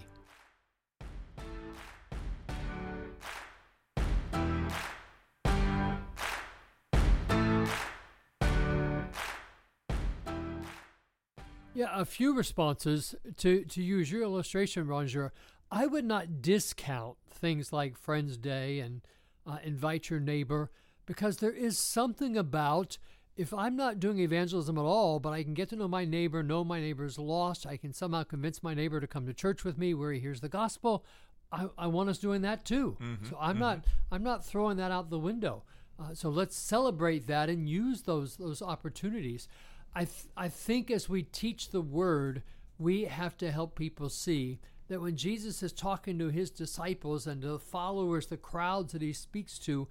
Yeah, 11.79 11.91
a 11.93 12.03
few 12.03 12.35
responses 12.35 13.15
to 13.37 13.63
to 13.63 13.81
use 13.81 14.11
your 14.11 14.21
illustration, 14.21 14.85
Roger. 14.85 15.31
I 15.71 15.85
would 15.85 16.03
not 16.03 16.41
discount 16.41 17.15
things 17.29 17.71
like 17.71 17.95
Friends 17.95 18.35
Day 18.35 18.81
and 18.81 18.99
uh, 19.47 19.59
invite 19.63 20.09
your 20.09 20.19
neighbor 20.19 20.71
because 21.05 21.37
there 21.37 21.53
is 21.53 21.79
something 21.79 22.35
about 22.35 22.97
if 23.37 23.53
I'm 23.53 23.77
not 23.77 24.01
doing 24.01 24.19
evangelism 24.19 24.77
at 24.77 24.83
all, 24.83 25.21
but 25.21 25.29
I 25.29 25.41
can 25.41 25.53
get 25.53 25.69
to 25.69 25.77
know 25.77 25.87
my 25.87 26.03
neighbor, 26.03 26.43
know 26.43 26.65
my 26.65 26.81
neighbor's 26.81 27.17
lost, 27.17 27.65
I 27.65 27.77
can 27.77 27.93
somehow 27.93 28.23
convince 28.23 28.61
my 28.61 28.73
neighbor 28.73 28.99
to 28.99 29.07
come 29.07 29.25
to 29.25 29.33
church 29.33 29.63
with 29.63 29.77
me 29.77 29.93
where 29.93 30.11
he 30.11 30.19
hears 30.19 30.41
the 30.41 30.49
gospel. 30.49 31.05
I, 31.49 31.69
I 31.77 31.87
want 31.87 32.09
us 32.09 32.17
doing 32.17 32.41
that 32.41 32.65
too. 32.65 32.97
Mm-hmm, 32.99 33.29
so 33.29 33.37
I'm 33.39 33.51
mm-hmm. 33.51 33.59
not 33.61 33.85
I'm 34.11 34.23
not 34.23 34.45
throwing 34.45 34.75
that 34.75 34.91
out 34.91 35.09
the 35.09 35.17
window. 35.17 35.63
Uh, 35.97 36.13
so 36.13 36.27
let's 36.27 36.57
celebrate 36.57 37.27
that 37.27 37.47
and 37.47 37.69
use 37.69 38.01
those 38.01 38.35
those 38.35 38.61
opportunities. 38.61 39.47
I, 39.93 40.05
th- 40.05 40.27
I 40.37 40.49
think 40.49 40.91
as 40.91 41.09
we 41.09 41.23
teach 41.23 41.69
the 41.69 41.81
word, 41.81 42.43
we 42.77 43.05
have 43.05 43.37
to 43.37 43.51
help 43.51 43.75
people 43.75 44.09
see 44.09 44.59
that 44.87 45.01
when 45.01 45.15
Jesus 45.15 45.61
is 45.61 45.71
talking 45.71 46.17
to 46.19 46.29
his 46.29 46.49
disciples 46.49 47.27
and 47.27 47.41
to 47.41 47.49
the 47.49 47.59
followers, 47.59 48.27
the 48.27 48.37
crowds 48.37 48.93
that 48.93 49.01
he 49.01 49.13
speaks 49.13 49.59
to, 49.59 49.87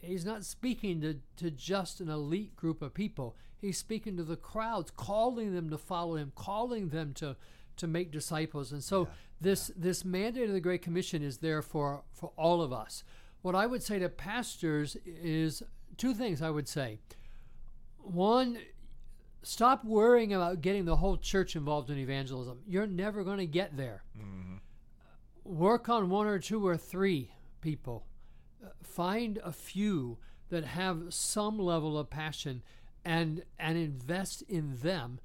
he's 0.00 0.24
not 0.24 0.44
speaking 0.44 1.00
to, 1.02 1.16
to 1.36 1.50
just 1.50 2.00
an 2.00 2.08
elite 2.08 2.56
group 2.56 2.80
of 2.82 2.94
people. 2.94 3.36
He's 3.60 3.78
speaking 3.78 4.16
to 4.16 4.22
the 4.22 4.36
crowds, 4.36 4.90
calling 4.90 5.54
them 5.54 5.68
to 5.70 5.78
follow 5.78 6.16
him, 6.16 6.32
calling 6.34 6.88
them 6.88 7.12
to, 7.14 7.36
to 7.76 7.86
make 7.86 8.10
disciples. 8.10 8.72
And 8.72 8.82
so 8.82 9.02
yeah. 9.02 9.08
this 9.40 9.72
this 9.76 10.04
mandate 10.04 10.48
of 10.48 10.54
the 10.54 10.60
Great 10.60 10.82
Commission 10.82 11.22
is 11.22 11.38
there 11.38 11.60
for, 11.60 12.02
for 12.12 12.32
all 12.36 12.62
of 12.62 12.72
us. 12.72 13.04
What 13.42 13.54
I 13.54 13.66
would 13.66 13.82
say 13.82 13.98
to 13.98 14.08
pastors 14.08 14.96
is 15.04 15.62
two 15.96 16.14
things 16.14 16.40
I 16.40 16.50
would 16.50 16.68
say. 16.68 17.00
One, 17.98 18.58
stop 19.48 19.82
worrying 19.82 20.34
about 20.34 20.60
getting 20.60 20.84
the 20.84 20.96
whole 20.96 21.16
church 21.16 21.56
involved 21.56 21.88
in 21.88 21.96
evangelism. 21.96 22.58
You're 22.66 22.86
never 22.86 23.24
going 23.24 23.38
to 23.38 23.46
get 23.46 23.78
there. 23.78 24.02
Mm-hmm. 24.14 24.56
Work 25.44 25.88
on 25.88 26.10
one 26.10 26.26
or 26.26 26.38
two 26.38 26.66
or 26.66 26.76
three 26.76 27.32
people. 27.62 28.04
Uh, 28.62 28.68
find 28.82 29.38
a 29.42 29.50
few 29.50 30.18
that 30.50 30.64
have 30.64 31.14
some 31.14 31.58
level 31.58 31.98
of 31.98 32.10
passion 32.10 32.62
and 33.06 33.42
and 33.58 33.78
invest 33.78 34.42
in 34.42 34.76
them 34.82 35.18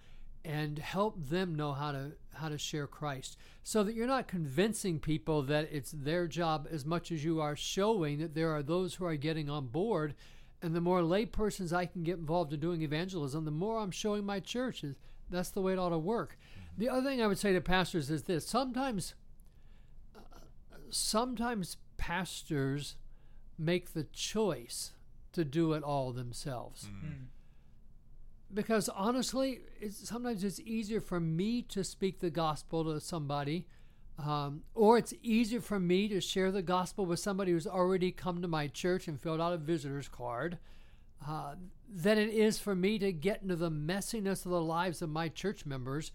and 0.46 0.80
help 0.80 1.18
them 1.18 1.56
know 1.56 1.74
how 1.74 1.92
to 1.92 2.14
how 2.36 2.48
to 2.48 2.58
share 2.58 2.88
Christ 2.88 3.38
so 3.62 3.84
that 3.84 3.94
you're 3.94 4.08
not 4.08 4.28
convincing 4.28 5.00
people 5.00 5.42
that 5.44 5.68
it's 5.72 5.92
their 5.92 6.28
job 6.28 6.68
as 6.72 6.86
much 6.86 7.12
as 7.12 7.26
you 7.26 7.42
are 7.42 7.56
showing 7.56 8.20
that 8.20 8.36
there 8.36 8.52
are 8.52 8.64
those 8.64 8.96
who 8.96 9.06
are 9.06 9.16
getting 9.16 9.50
on 9.50 9.68
board 9.68 10.16
and 10.64 10.74
the 10.74 10.82
more 10.82 11.02
laypersons 11.02 11.72
I 11.72 11.86
can 11.86 12.04
get 12.04 12.18
involved 12.18 12.54
in 12.54 12.60
doing 12.60 12.82
evangelism 12.82 13.46
the 13.46 13.52
more 13.52 13.78
I'm 13.78 13.92
showing 13.92 14.26
my 14.26 14.40
churches 14.40 14.96
that's 15.30 15.50
the 15.50 15.62
way 15.62 15.74
it 15.74 15.80
ought 15.80 15.90
to 15.90 15.98
work. 15.98 16.38
The 16.78 16.90
other 16.90 17.10
thing 17.10 17.22
I 17.22 17.28
would 17.28 17.40
say 17.40 17.54
to 17.54 17.62
pastors 17.62 18.10
is 18.10 18.24
this. 18.24 18.46
Sometimes 18.46 19.16
uh, 20.16 20.20
sometimes 20.90 21.78
pastors 21.98 22.96
make 23.58 23.94
the 23.94 24.04
choice 24.06 24.92
to 25.34 25.44
do 25.44 25.74
it 25.74 25.84
all 25.84 26.12
themselves. 26.12 26.86
Mm. 26.86 27.26
because 28.54 28.90
honestly, 28.90 29.62
it's, 29.82 30.08
sometimes 30.08 30.44
it's 30.44 30.60
easier 30.60 31.02
for 31.02 31.20
me 31.20 31.62
to 31.64 31.84
speak 31.84 32.20
the 32.20 32.30
gospel 32.30 32.84
to 32.84 33.00
somebody, 33.00 33.68
um, 34.20 34.64
or 34.76 34.98
it's 34.98 35.14
easier 35.22 35.62
for 35.62 35.80
me 35.80 36.08
to 36.08 36.22
share 36.22 36.52
the 36.52 36.62
gospel 36.62 37.06
with 37.06 37.20
somebody 37.20 37.52
who's 37.52 37.68
already 37.68 38.12
come 38.12 38.42
to 38.42 38.48
my 38.48 38.68
church 38.68 39.08
and 39.08 39.20
filled 39.20 39.42
out 39.42 39.54
a 39.54 39.58
visitor's 39.58 40.08
card, 40.08 40.58
uh, 41.28 41.56
than 41.90 42.18
it 42.18 42.30
is 42.30 42.60
for 42.60 42.76
me 42.76 43.00
to 43.00 43.12
get 43.12 43.42
into 43.42 43.56
the 43.56 43.72
messiness 43.72 44.46
of 44.46 44.52
the 44.52 44.62
lives 44.62 45.02
of 45.02 45.10
my 45.10 45.30
church 45.30 45.66
members 45.66 46.12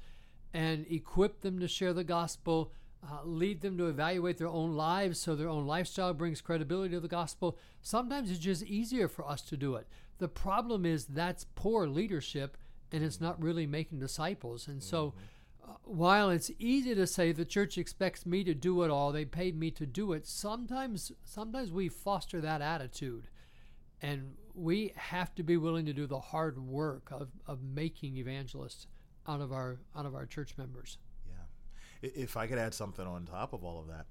and 0.52 0.86
equip 0.90 1.40
them 1.40 1.58
to 1.58 1.68
share 1.68 1.92
the 1.92 2.04
gospel. 2.04 2.72
Uh, 3.00 3.24
lead 3.24 3.60
them 3.60 3.78
to 3.78 3.86
evaluate 3.86 4.38
their 4.38 4.48
own 4.48 4.74
lives 4.74 5.20
so 5.20 5.36
their 5.36 5.48
own 5.48 5.68
lifestyle 5.68 6.12
brings 6.12 6.40
credibility 6.40 6.92
to 6.92 6.98
the 6.98 7.06
gospel. 7.06 7.56
Sometimes 7.80 8.28
it's 8.28 8.40
just 8.40 8.64
easier 8.64 9.06
for 9.06 9.24
us 9.24 9.40
to 9.42 9.56
do 9.56 9.76
it. 9.76 9.86
The 10.18 10.26
problem 10.26 10.84
is 10.84 11.04
that's 11.04 11.46
poor 11.54 11.86
leadership 11.86 12.56
and 12.90 13.04
it's 13.04 13.20
not 13.20 13.40
really 13.40 13.66
making 13.66 14.00
disciples. 14.00 14.66
And 14.66 14.82
so, 14.82 15.14
uh, 15.16 15.20
while 15.84 16.30
it's 16.30 16.50
easy 16.58 16.94
to 16.94 17.06
say 17.06 17.32
the 17.32 17.44
church 17.44 17.78
expects 17.78 18.26
me 18.26 18.44
to 18.44 18.54
do 18.54 18.82
it 18.82 18.90
all, 18.90 19.12
they 19.12 19.24
paid 19.24 19.58
me 19.58 19.70
to 19.72 19.86
do 19.86 20.12
it, 20.12 20.26
sometimes 20.26 21.12
sometimes 21.24 21.72
we 21.72 21.88
foster 21.88 22.40
that 22.40 22.60
attitude. 22.60 23.28
And 24.00 24.34
we 24.54 24.92
have 24.96 25.34
to 25.36 25.42
be 25.42 25.56
willing 25.56 25.86
to 25.86 25.92
do 25.92 26.06
the 26.06 26.20
hard 26.20 26.58
work 26.58 27.08
of, 27.10 27.28
of 27.46 27.62
making 27.62 28.16
evangelists 28.16 28.86
out 29.26 29.40
of 29.40 29.52
our 29.52 29.78
out 29.96 30.06
of 30.06 30.14
our 30.14 30.26
church 30.26 30.56
members. 30.56 30.98
Yeah. 31.26 32.10
If 32.14 32.36
I 32.36 32.46
could 32.46 32.58
add 32.58 32.74
something 32.74 33.06
on 33.06 33.26
top 33.26 33.52
of 33.52 33.64
all 33.64 33.80
of 33.80 33.88
that, 33.88 34.06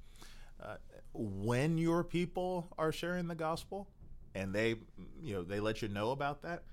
uh, 0.62 0.76
when 1.14 1.78
your 1.78 2.04
people 2.04 2.68
are 2.78 2.92
sharing 2.92 3.28
the 3.28 3.36
gospel 3.36 3.88
and 4.36 4.54
they, 4.54 4.76
you 5.22 5.34
know, 5.34 5.44
they 5.44 5.60
let 5.60 5.82
you 5.82 5.88
know 5.88 6.12
about 6.12 6.42
that, 6.44 6.64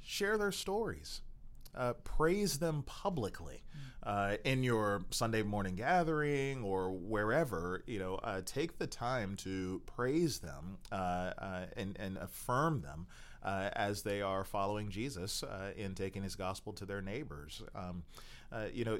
share 0.00 0.38
their 0.38 0.52
stories. 0.52 1.22
Uh, 1.74 1.92
praise 2.04 2.58
them 2.58 2.82
publicly 2.84 3.62
uh, 4.02 4.36
in 4.44 4.62
your 4.62 5.02
Sunday 5.10 5.42
morning 5.42 5.76
gathering 5.76 6.62
or 6.62 6.90
wherever. 6.90 7.82
You 7.86 7.98
know, 7.98 8.14
uh, 8.16 8.40
take 8.44 8.78
the 8.78 8.86
time 8.86 9.36
to 9.36 9.82
praise 9.86 10.38
them 10.38 10.78
uh, 10.90 10.94
uh, 11.38 11.66
and, 11.76 11.96
and 12.00 12.16
affirm 12.16 12.80
them 12.80 13.06
uh, 13.42 13.70
as 13.74 14.02
they 14.02 14.22
are 14.22 14.44
following 14.44 14.88
Jesus 14.88 15.44
in 15.76 15.94
taking 15.94 16.22
His 16.22 16.36
gospel 16.36 16.72
to 16.74 16.86
their 16.86 17.02
neighbors. 17.02 17.62
Um, 17.74 18.02
you 18.72 18.84
know, 18.84 18.98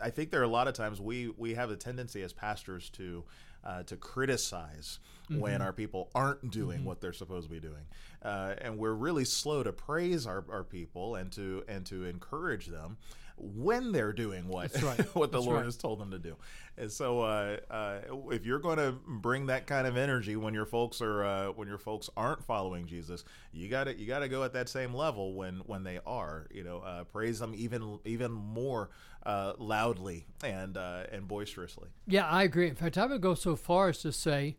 I 0.00 0.10
think 0.10 0.30
there 0.30 0.40
are 0.40 0.44
a 0.44 0.48
lot 0.48 0.68
of 0.68 0.74
times 0.74 1.00
we 1.00 1.28
we 1.36 1.54
have 1.54 1.70
a 1.70 1.76
tendency 1.76 2.22
as 2.22 2.32
pastors 2.32 2.90
to 2.90 3.24
uh, 3.64 3.82
to 3.84 3.96
criticize 3.96 4.98
when 5.28 5.60
our 5.60 5.72
people 5.74 6.10
aren't 6.14 6.50
doing 6.50 6.84
what 6.84 7.00
they're 7.00 7.12
supposed 7.12 7.48
to 7.48 7.52
be 7.52 7.60
doing, 7.60 7.84
uh, 8.22 8.54
and 8.62 8.78
we're 8.78 8.94
really 8.94 9.24
slow 9.24 9.62
to 9.62 9.72
praise 9.72 10.26
our, 10.26 10.44
our 10.50 10.64
people 10.64 11.16
and 11.16 11.30
to 11.32 11.62
and 11.68 11.84
to 11.86 12.04
encourage 12.04 12.66
them 12.66 12.96
when 13.40 13.92
they're 13.92 14.12
doing 14.12 14.48
what 14.48 14.70
right. 14.82 14.98
what 15.14 15.32
the 15.32 15.38
That's 15.38 15.46
Lord 15.46 15.58
right. 15.58 15.64
has 15.64 15.76
told 15.76 16.00
them 16.00 16.10
to 16.10 16.18
do. 16.18 16.36
And 16.76 16.90
so, 16.90 17.20
uh, 17.20 17.56
uh, 17.70 17.98
if 18.30 18.46
you're 18.46 18.58
going 18.58 18.78
to 18.78 18.94
bring 19.06 19.46
that 19.46 19.66
kind 19.66 19.86
of 19.86 19.96
energy 19.96 20.36
when 20.36 20.54
your 20.54 20.66
folks 20.66 21.00
are 21.00 21.24
uh, 21.24 21.46
when 21.48 21.68
your 21.68 21.78
folks 21.78 22.08
aren't 22.16 22.44
following 22.44 22.86
Jesus, 22.86 23.24
you 23.52 23.68
got 23.68 23.84
to 23.84 23.98
you 23.98 24.06
got 24.06 24.20
to 24.20 24.28
go 24.28 24.44
at 24.44 24.52
that 24.52 24.68
same 24.68 24.94
level 24.94 25.34
when 25.34 25.56
when 25.66 25.82
they 25.84 26.00
are. 26.06 26.46
You 26.52 26.64
know, 26.64 26.78
uh, 26.78 27.04
praise 27.04 27.38
them 27.38 27.54
even 27.56 27.98
even 28.04 28.32
more 28.32 28.90
uh, 29.24 29.54
loudly 29.58 30.26
and 30.44 30.76
uh, 30.76 31.04
and 31.10 31.26
boisterously. 31.26 31.88
Yeah, 32.06 32.26
I 32.26 32.44
agree. 32.44 32.68
In 32.68 32.74
fact, 32.74 32.98
I 32.98 33.06
would 33.06 33.20
go 33.20 33.34
so 33.34 33.56
far 33.56 33.88
as 33.88 33.98
to 33.98 34.12
say 34.12 34.56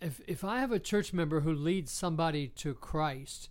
if 0.00 0.20
if 0.26 0.44
I 0.44 0.60
have 0.60 0.72
a 0.72 0.78
church 0.78 1.12
member 1.12 1.40
who 1.40 1.52
leads 1.52 1.92
somebody 1.92 2.48
to 2.48 2.74
Christ 2.74 3.48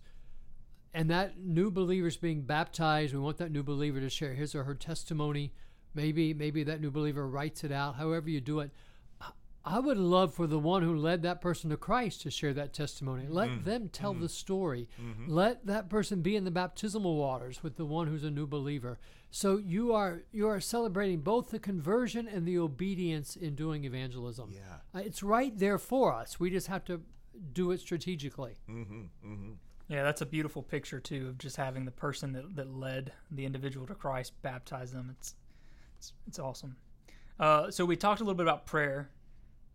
and 0.94 1.10
that 1.10 1.38
new 1.38 1.70
believer 1.70 2.08
is 2.08 2.16
being 2.16 2.42
baptized, 2.42 3.12
we 3.12 3.20
want 3.20 3.38
that 3.38 3.52
new 3.52 3.62
believer 3.62 4.00
to 4.00 4.08
share 4.08 4.34
his 4.34 4.54
or 4.54 4.64
her 4.64 4.74
testimony. 4.74 5.52
Maybe 5.94 6.34
maybe 6.34 6.62
that 6.64 6.80
new 6.80 6.90
believer 6.90 7.26
writes 7.26 7.64
it 7.64 7.72
out, 7.72 7.96
however 7.96 8.30
you 8.30 8.40
do 8.40 8.60
it. 8.60 8.70
I- 9.64 9.80
would 9.80 9.98
love 9.98 10.32
for 10.32 10.46
the 10.46 10.58
one 10.58 10.82
who 10.82 10.96
led 10.96 11.22
that 11.22 11.42
person 11.42 11.68
to 11.68 11.76
Christ 11.76 12.22
to 12.22 12.30
share 12.30 12.54
that 12.54 12.72
testimony. 12.72 13.26
Let 13.28 13.50
mm. 13.50 13.64
them 13.64 13.90
tell 13.90 14.12
mm-hmm. 14.12 14.22
the 14.22 14.28
story. 14.30 14.88
Mm-hmm. 14.98 15.30
Let 15.30 15.66
that 15.66 15.90
person 15.90 16.22
be 16.22 16.36
in 16.36 16.44
the 16.44 16.50
baptismal 16.50 17.16
waters 17.16 17.62
with 17.62 17.76
the 17.76 17.84
one 17.84 18.06
who's 18.06 18.24
a 18.24 18.30
new 18.30 18.46
believer. 18.46 18.98
So 19.30 19.58
you 19.58 19.92
are 19.92 20.22
you 20.32 20.48
are 20.48 20.60
celebrating 20.60 21.20
both 21.20 21.50
the 21.50 21.58
conversion 21.58 22.26
and 22.26 22.46
the 22.46 22.58
obedience 22.58 23.36
in 23.36 23.54
doing 23.54 23.84
evangelism. 23.84 24.52
Yeah. 24.52 24.60
Uh, 24.94 25.02
it's 25.04 25.22
right 25.22 25.56
there 25.58 25.78
for 25.78 26.14
us. 26.14 26.40
We 26.40 26.50
just 26.50 26.68
have 26.68 26.84
to 26.86 27.02
do 27.52 27.70
it 27.72 27.80
strategically. 27.80 28.56
Mm-hmm. 28.70 29.52
Yeah, 29.88 30.02
that's 30.02 30.20
a 30.20 30.26
beautiful 30.26 30.62
picture 30.62 31.00
too 31.00 31.28
of 31.28 31.38
just 31.38 31.56
having 31.56 31.84
the 31.86 31.90
person 31.90 32.32
that, 32.32 32.56
that 32.56 32.70
led 32.70 33.12
the 33.30 33.46
individual 33.46 33.86
to 33.86 33.94
Christ 33.94 34.34
baptize 34.42 34.92
them. 34.92 35.14
It's 35.18 35.34
it's, 35.98 36.12
it's 36.26 36.38
awesome. 36.38 36.76
Uh, 37.40 37.70
so 37.70 37.84
we 37.84 37.96
talked 37.96 38.20
a 38.20 38.24
little 38.24 38.36
bit 38.36 38.44
about 38.46 38.66
prayer. 38.66 39.10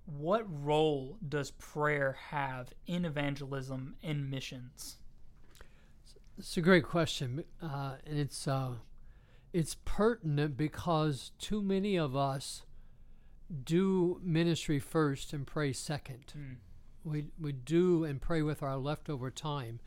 What 0.05 0.46
role 0.63 1.17
does 1.27 1.51
prayer 1.51 2.17
have 2.29 2.74
in 2.88 3.05
evangelism 3.05 3.96
and 4.03 4.29
missions? 4.29 4.98
It's 6.38 6.58
a 6.58 6.62
great 6.62 6.84
question, 6.84 7.43
uh, 7.62 7.96
and 8.05 8.20
it's 8.20 8.48
uh, 8.48 8.74
it's 9.51 9.77
pertinent 9.86 10.58
because 10.58 11.32
too 11.39 11.62
many 11.62 11.98
of 11.98 12.15
us 12.15 12.63
do 13.63 14.20
ministry 14.24 14.79
first 14.79 15.32
and 15.32 15.46
pray 15.46 15.74
second. 15.74 16.34
We 17.03 17.27
we 17.39 17.51
do 17.51 18.03
and 18.03 18.22
pray 18.22 18.41
with 18.41 18.63
our 18.63 18.77
leftover 18.77 19.29
time. 19.32 19.79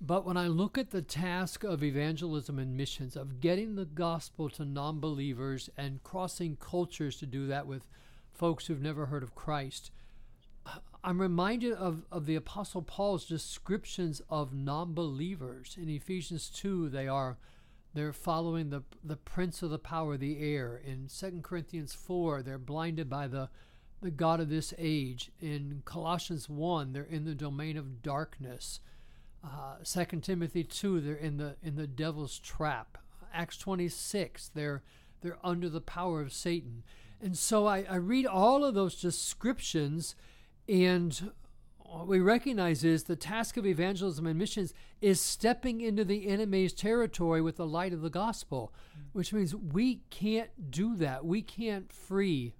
But 0.00 0.26
when 0.26 0.36
I 0.36 0.46
look 0.48 0.76
at 0.76 0.90
the 0.90 1.02
task 1.02 1.64
of 1.64 1.82
evangelism 1.82 2.58
and 2.58 2.76
missions, 2.76 3.16
of 3.16 3.40
getting 3.40 3.74
the 3.74 3.86
gospel 3.86 4.50
to 4.50 4.64
non 4.64 5.00
believers 5.00 5.70
and 5.76 6.02
crossing 6.02 6.56
cultures 6.56 7.16
to 7.18 7.26
do 7.26 7.46
that 7.46 7.66
with 7.66 7.88
folks 8.32 8.66
who've 8.66 8.82
never 8.82 9.06
heard 9.06 9.22
of 9.22 9.34
Christ, 9.34 9.90
I'm 11.02 11.20
reminded 11.20 11.72
of, 11.72 12.04
of 12.10 12.26
the 12.26 12.34
Apostle 12.34 12.82
Paul's 12.82 13.24
descriptions 13.24 14.20
of 14.28 14.52
non 14.52 14.92
believers. 14.92 15.76
In 15.80 15.88
Ephesians 15.88 16.50
2, 16.50 16.88
they 16.88 17.08
are 17.08 17.38
they're 17.94 18.12
following 18.12 18.68
the 18.68 18.82
the 19.02 19.16
prince 19.16 19.62
of 19.62 19.70
the 19.70 19.78
power 19.78 20.14
of 20.14 20.20
the 20.20 20.38
air. 20.40 20.80
In 20.84 21.08
2 21.08 21.40
Corinthians 21.42 21.94
4, 21.94 22.42
they're 22.42 22.58
blinded 22.58 23.08
by 23.08 23.28
the 23.28 23.48
the 24.02 24.10
God 24.10 24.40
of 24.40 24.50
this 24.50 24.74
age. 24.76 25.30
In 25.40 25.82
Colossians 25.86 26.48
1, 26.50 26.92
they're 26.92 27.04
in 27.04 27.24
the 27.24 27.34
domain 27.34 27.78
of 27.78 28.02
darkness. 28.02 28.80
Uh, 29.46 29.76
2 29.84 30.20
Timothy 30.20 30.64
2, 30.64 31.00
they're 31.00 31.14
in 31.14 31.36
the 31.36 31.56
in 31.62 31.76
the 31.76 31.86
devil's 31.86 32.38
trap. 32.38 32.98
Acts 33.32 33.56
26, 33.58 34.50
they're 34.54 34.82
they're 35.20 35.38
under 35.44 35.68
the 35.68 35.80
power 35.80 36.20
of 36.20 36.32
Satan. 36.32 36.82
And 37.20 37.36
so 37.38 37.66
I, 37.66 37.86
I 37.88 37.96
read 37.96 38.26
all 38.26 38.64
of 38.64 38.74
those 38.74 39.00
descriptions, 39.00 40.14
and 40.68 41.30
what 41.78 42.08
we 42.08 42.20
recognize 42.20 42.84
is 42.84 43.04
the 43.04 43.16
task 43.16 43.56
of 43.56 43.64
evangelism 43.64 44.26
and 44.26 44.38
missions 44.38 44.74
is 45.00 45.20
stepping 45.20 45.80
into 45.80 46.04
the 46.04 46.28
enemy's 46.28 46.72
territory 46.72 47.40
with 47.40 47.56
the 47.56 47.66
light 47.66 47.92
of 47.92 48.02
the 48.02 48.10
gospel, 48.10 48.72
which 49.12 49.32
means 49.32 49.54
we 49.54 50.00
can't 50.10 50.70
do 50.70 50.96
that. 50.96 51.24
We 51.24 51.40
can't 51.40 51.92
free 51.92 52.54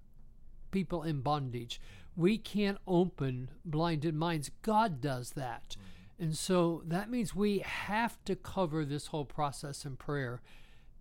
people 0.70 1.02
in 1.02 1.20
bondage. 1.20 1.80
We 2.16 2.38
can't 2.38 2.78
open 2.86 3.50
blinded 3.64 4.14
minds. 4.14 4.50
God 4.62 5.00
does 5.00 5.32
that. 5.32 5.76
And 6.18 6.36
so 6.36 6.82
that 6.86 7.10
means 7.10 7.34
we 7.34 7.58
have 7.58 8.16
to 8.24 8.34
cover 8.36 8.84
this 8.84 9.08
whole 9.08 9.26
process 9.26 9.84
in 9.84 9.96
prayer. 9.96 10.40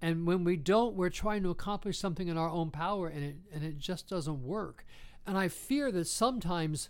And 0.01 0.27
when 0.27 0.43
we 0.43 0.57
don't, 0.57 0.95
we're 0.95 1.09
trying 1.09 1.43
to 1.43 1.49
accomplish 1.49 1.97
something 1.97 2.27
in 2.27 2.37
our 2.37 2.49
own 2.49 2.69
power 2.69 3.07
and 3.07 3.23
it 3.23 3.35
and 3.53 3.63
it 3.63 3.79
just 3.79 4.09
doesn't 4.09 4.43
work. 4.43 4.85
And 5.25 5.37
I 5.37 5.47
fear 5.47 5.91
that 5.91 6.07
sometimes 6.07 6.89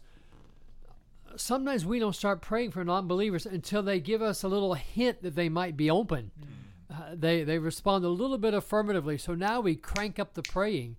sometimes 1.36 1.86
we 1.86 2.00
don't 2.00 2.16
start 2.16 2.42
praying 2.42 2.72
for 2.72 2.84
non-believers 2.84 3.46
until 3.46 3.84
they 3.84 4.00
give 4.00 4.22
us 4.22 4.44
a 4.44 4.48
little 4.48 4.74
hint 4.74 5.22
that 5.22 5.36
they 5.36 5.50
might 5.50 5.78
be 5.78 5.90
open. 5.90 6.32
Hmm. 6.38 6.94
Uh, 6.94 7.16
they 7.16 7.44
they 7.44 7.60
respond 7.60 8.06
a 8.06 8.10
little 8.10 8.40
bit 8.40 8.54
affirmatively. 8.54 9.18
So 9.18 9.36
now 9.36 9.62
we 9.62 9.76
crank 9.76 10.18
up 10.18 10.34
the 10.34 10.42
praying. 10.42 10.98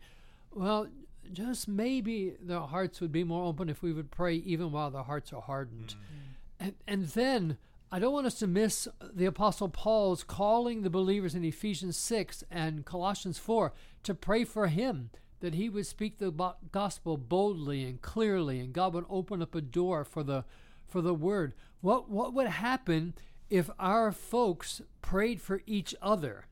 Well, 0.55 0.89
just 1.33 1.67
maybe 1.67 2.35
their 2.41 2.61
hearts 2.61 3.01
would 3.01 3.13
be 3.13 3.25
more 3.25 3.45
open 3.45 3.69
if 3.69 3.83
we 3.83 3.93
would 3.93 4.13
pray 4.13 4.37
even 4.37 4.71
while 4.71 4.93
their 4.93 5.03
hearts 5.03 5.33
are 5.33 5.43
hardened. 5.43 5.93
Hmm. 5.93 5.99
Hmm. 5.99 6.26
And 6.59 6.75
and 6.87 7.07
then 7.09 7.59
I 7.91 7.99
don't 7.99 8.13
want 8.13 8.27
us 8.27 8.39
to 8.41 8.47
miss 8.47 8.89
the 9.01 9.27
Apostle 9.27 9.69
Paul's 9.69 10.25
calling 10.25 10.83
the 10.83 10.91
believers 10.91 11.35
in 11.35 11.45
Ephesians 11.45 11.97
6 11.97 12.43
and 12.51 12.85
Colossians 12.85 13.39
4 13.39 13.73
to 14.03 14.15
pray 14.15 14.45
for 14.45 14.67
him 14.67 15.11
that 15.41 15.55
he 15.55 15.69
would 15.69 15.87
speak 15.87 16.19
the 16.19 16.33
gospel 16.73 17.17
boldly 17.17 17.85
and 17.85 18.03
clearly 18.03 18.59
and 18.59 18.73
God 18.73 18.95
would 18.95 19.05
open 19.09 19.43
up 19.43 19.55
a 19.55 19.61
door 19.61 20.05
for 20.05 20.23
the 20.23 20.45
for 20.87 21.01
the 21.01 21.15
word. 21.15 21.55
What 21.81 22.11
what 22.11 22.35
would 22.35 22.49
happen 22.49 23.15
if 23.49 23.71
our 23.79 24.11
folks 24.11 24.83
prayed 25.01 25.41
for 25.41 25.63
each 25.67 25.95
other 26.03 26.47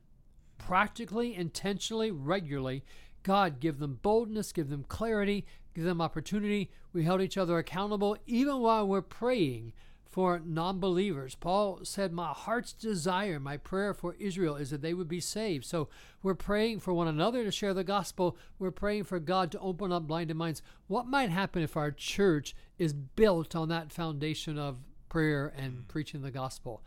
practically, 0.58 1.34
intentionally, 1.34 2.10
regularly? 2.10 2.84
God 3.24 3.58
give 3.58 3.78
them 3.78 3.98
boldness, 4.02 4.52
give 4.52 4.68
them 4.68 4.84
clarity, 4.86 5.46
give 5.74 5.84
them 5.84 6.00
opportunity. 6.00 6.70
We 6.92 7.04
held 7.04 7.22
each 7.22 7.38
other 7.38 7.58
accountable 7.58 8.16
even 8.26 8.60
while 8.60 8.86
we're 8.86 9.02
praying 9.02 9.72
for 10.14 10.40
non 10.44 10.78
believers. 10.78 11.34
Paul 11.34 11.80
said, 11.82 12.12
My 12.12 12.28
heart's 12.28 12.72
desire, 12.72 13.40
my 13.40 13.56
prayer 13.56 13.92
for 13.92 14.14
Israel 14.20 14.54
is 14.54 14.70
that 14.70 14.80
they 14.80 14.94
would 14.94 15.08
be 15.08 15.18
saved. 15.18 15.64
So 15.64 15.88
we're 16.22 16.36
praying 16.36 16.80
for 16.80 16.94
one 16.94 17.08
another 17.08 17.42
to 17.42 17.50
share 17.50 17.74
the 17.74 17.82
gospel. 17.82 18.36
We're 18.60 18.70
praying 18.70 19.04
for 19.04 19.18
God 19.18 19.50
to 19.50 19.58
open 19.58 19.90
up 19.90 20.06
blinded 20.06 20.36
minds. 20.36 20.62
What 20.86 21.08
might 21.08 21.30
happen 21.30 21.62
if 21.64 21.76
our 21.76 21.90
church 21.90 22.54
is 22.78 22.92
built 22.92 23.56
on 23.56 23.68
that 23.70 23.90
foundation 23.90 24.56
of 24.56 24.78
prayer 25.08 25.52
and 25.56 25.78
mm. 25.78 25.88
preaching 25.88 26.22
the 26.22 26.30
gospel? 26.30 26.84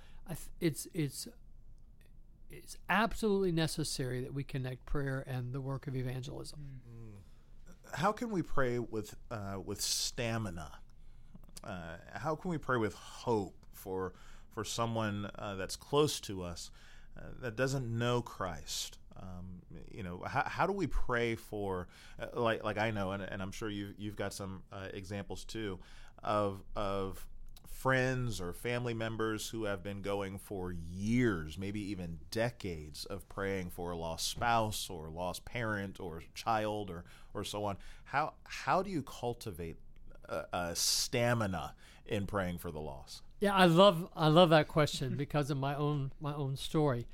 It's, 0.62 0.88
it's, 0.94 1.28
it's 2.50 2.78
absolutely 2.88 3.52
necessary 3.52 4.22
that 4.22 4.34
we 4.34 4.46
connect 4.46 4.86
prayer 4.86 5.26
and 5.28 5.52
the 5.52 5.60
work 5.60 5.88
of 5.88 5.98
evangelism. 5.98 6.60
Mm. 6.90 7.98
How 7.98 8.14
can 8.14 8.32
we 8.32 8.42
pray 8.42 8.80
with, 8.80 9.18
uh, 9.30 9.58
with 9.66 9.82
stamina? 9.82 10.80
Uh, 11.64 11.98
how 12.14 12.36
can 12.36 12.52
we 12.52 12.58
pray 12.58 12.78
with 12.78 12.94
hope 12.94 13.56
for 13.74 14.14
for 14.54 14.64
someone 14.64 15.30
uh, 15.38 15.56
that's 15.56 15.76
close 15.76 16.20
to 16.22 16.42
us 16.44 16.72
uh, 17.18 17.22
that 17.42 17.56
doesn't 17.56 17.88
know 17.88 18.22
Christ? 18.22 18.98
Um, 19.20 19.62
you 19.92 20.04
know, 20.04 20.22
how, 20.26 20.44
how 20.46 20.68
do 20.68 20.74
we 20.74 20.88
pray 20.88 21.36
for 21.36 21.88
uh, 22.22 22.40
like 22.40 22.64
like 22.64 22.78
I 22.78 22.92
know, 22.92 23.12
and, 23.12 23.24
and 23.24 23.42
I'm 23.42 23.52
sure 23.52 23.70
you 23.70 23.94
you've 23.98 24.16
got 24.16 24.34
some 24.34 24.64
uh, 24.72 24.88
examples 24.94 25.44
too 25.44 25.80
of 26.24 26.64
of 26.76 27.26
friends 27.68 28.42
or 28.42 28.54
family 28.54 28.94
members 28.94 29.50
who 29.50 29.66
have 29.66 29.84
been 29.84 30.02
going 30.02 30.38
for 30.40 30.72
years, 30.72 31.58
maybe 31.58 31.80
even 31.80 32.18
decades 32.32 33.06
of 33.06 33.28
praying 33.30 33.70
for 33.70 33.92
a 33.92 33.96
lost 33.96 34.28
spouse 34.28 34.90
or 34.90 35.10
lost 35.10 35.46
parent 35.46 36.00
or 36.00 36.24
child 36.34 36.90
or 36.90 37.04
or 37.34 37.44
so 37.44 37.64
on. 37.66 37.78
How 38.06 38.34
how 38.44 38.82
do 38.82 38.90
you 38.90 39.04
cultivate 39.04 39.78
uh, 40.30 40.74
stamina 40.74 41.74
in 42.06 42.26
praying 42.26 42.58
for 42.58 42.72
the 42.72 42.80
loss? 42.80 43.22
Yeah, 43.40 43.54
I 43.54 43.66
love 43.66 44.10
I 44.16 44.28
love 44.28 44.50
that 44.50 44.68
question 44.68 45.16
because 45.18 45.50
of 45.52 45.58
my 45.58 45.76
own 45.76 46.12
my 46.20 46.34
own 46.34 46.56
story. 46.56 47.08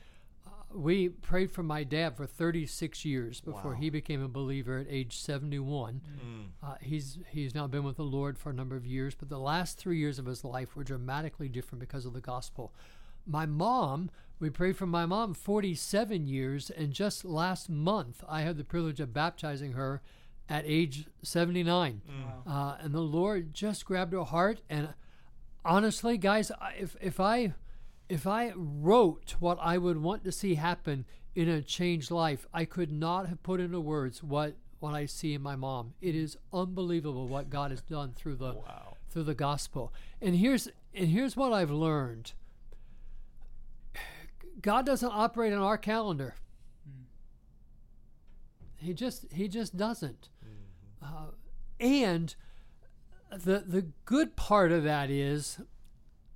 Uh, 0.46 0.50
we 0.74 1.10
prayed 1.10 1.52
for 1.52 1.64
my 1.64 1.84
dad 1.84 2.16
for 2.16 2.26
36 2.26 3.04
years 3.04 3.42
before 3.42 3.72
wow. 3.72 3.78
he 3.78 3.90
became 3.90 4.24
a 4.24 4.28
believer 4.28 4.80
at 4.80 4.88
age 4.90 5.18
71. 5.18 6.02
Mm. 6.26 6.46
Uh, 6.62 6.76
he's 6.82 7.20
he's 7.30 7.54
now 7.54 7.68
been 7.68 7.84
with 7.84 7.98
the 7.98 8.04
Lord 8.04 8.38
for 8.38 8.50
a 8.50 8.54
number 8.54 8.76
of 8.76 8.86
years, 8.86 9.16
but 9.16 9.30
the 9.30 9.40
last 9.40 9.78
three 9.78 9.98
years 9.98 10.18
of 10.20 10.26
his 10.26 10.44
life 10.44 10.76
were 10.76 10.84
dramatically 10.84 11.50
different 11.50 11.80
because 11.80 12.06
of 12.06 12.14
the 12.14 12.22
gospel. 12.22 12.74
My 13.26 13.46
mom, 13.46 14.10
we 14.40 14.50
prayed 14.50 14.76
for 14.76 14.86
my 14.86 15.06
mom 15.06 15.34
47 15.34 16.28
years, 16.28 16.70
and 16.70 16.92
just 16.92 17.24
last 17.24 17.70
month 17.70 18.24
I 18.28 18.42
had 18.42 18.58
the 18.58 18.66
privilege 18.66 19.00
of 19.00 19.14
baptizing 19.14 19.74
her 19.74 20.02
at 20.50 20.66
age 20.66 21.06
79. 21.22 22.02
Mm. 22.08 22.52
Uh, 22.52 22.78
and 22.80 22.94
the 22.94 23.02
Lord 23.02 23.54
just 23.54 23.86
grabbed 23.86 24.14
her 24.14 24.24
heart. 24.24 24.62
And 24.70 24.90
honestly, 25.64 26.18
guys, 26.18 26.52
if, 26.78 26.96
if 27.02 27.20
I 27.20 27.54
if 28.10 28.28
I 28.28 28.54
wrote 28.56 29.36
what 29.40 29.58
I 29.62 29.78
would 29.78 29.98
want 29.98 30.24
to 30.26 30.32
see 30.32 30.56
happen 30.56 31.06
in 31.36 31.50
a 31.50 31.62
changed 31.62 32.12
life, 32.12 32.46
I 32.54 32.66
could 32.66 32.92
not 32.92 33.28
have 33.28 33.42
put 33.42 33.60
into 33.60 33.80
words 33.80 34.22
what 34.22 34.56
what 34.80 34.94
I 34.94 35.06
see 35.06 35.34
in 35.34 35.42
my 35.42 35.56
mom. 35.56 35.94
It 36.02 36.14
is 36.14 36.38
unbelievable 36.52 37.28
what 37.28 37.50
God 37.50 37.72
has 37.72 37.82
done 37.82 38.12
through 38.14 38.36
the 38.36 38.54
wow. 38.54 38.98
through 39.10 39.24
the 39.24 39.34
gospel. 39.34 39.94
And 40.22 40.36
here's 40.36 40.68
and 40.94 41.08
here's 41.08 41.38
what 41.38 41.54
I've 41.54 41.72
learned. 41.72 42.34
God 44.62 44.86
doesn't 44.86 45.12
operate 45.12 45.54
on 45.54 45.62
our 45.62 45.78
calendar. 45.78 46.36
Mm. 46.88 47.06
He 48.76 48.94
just 48.94 49.26
he 49.32 49.48
just 49.48 49.78
doesn't. 49.78 50.30
Uh, 51.04 51.32
and 51.80 52.36
the 53.32 53.64
the 53.66 53.88
good 54.06 54.36
part 54.36 54.72
of 54.72 54.84
that 54.84 55.10
is, 55.10 55.60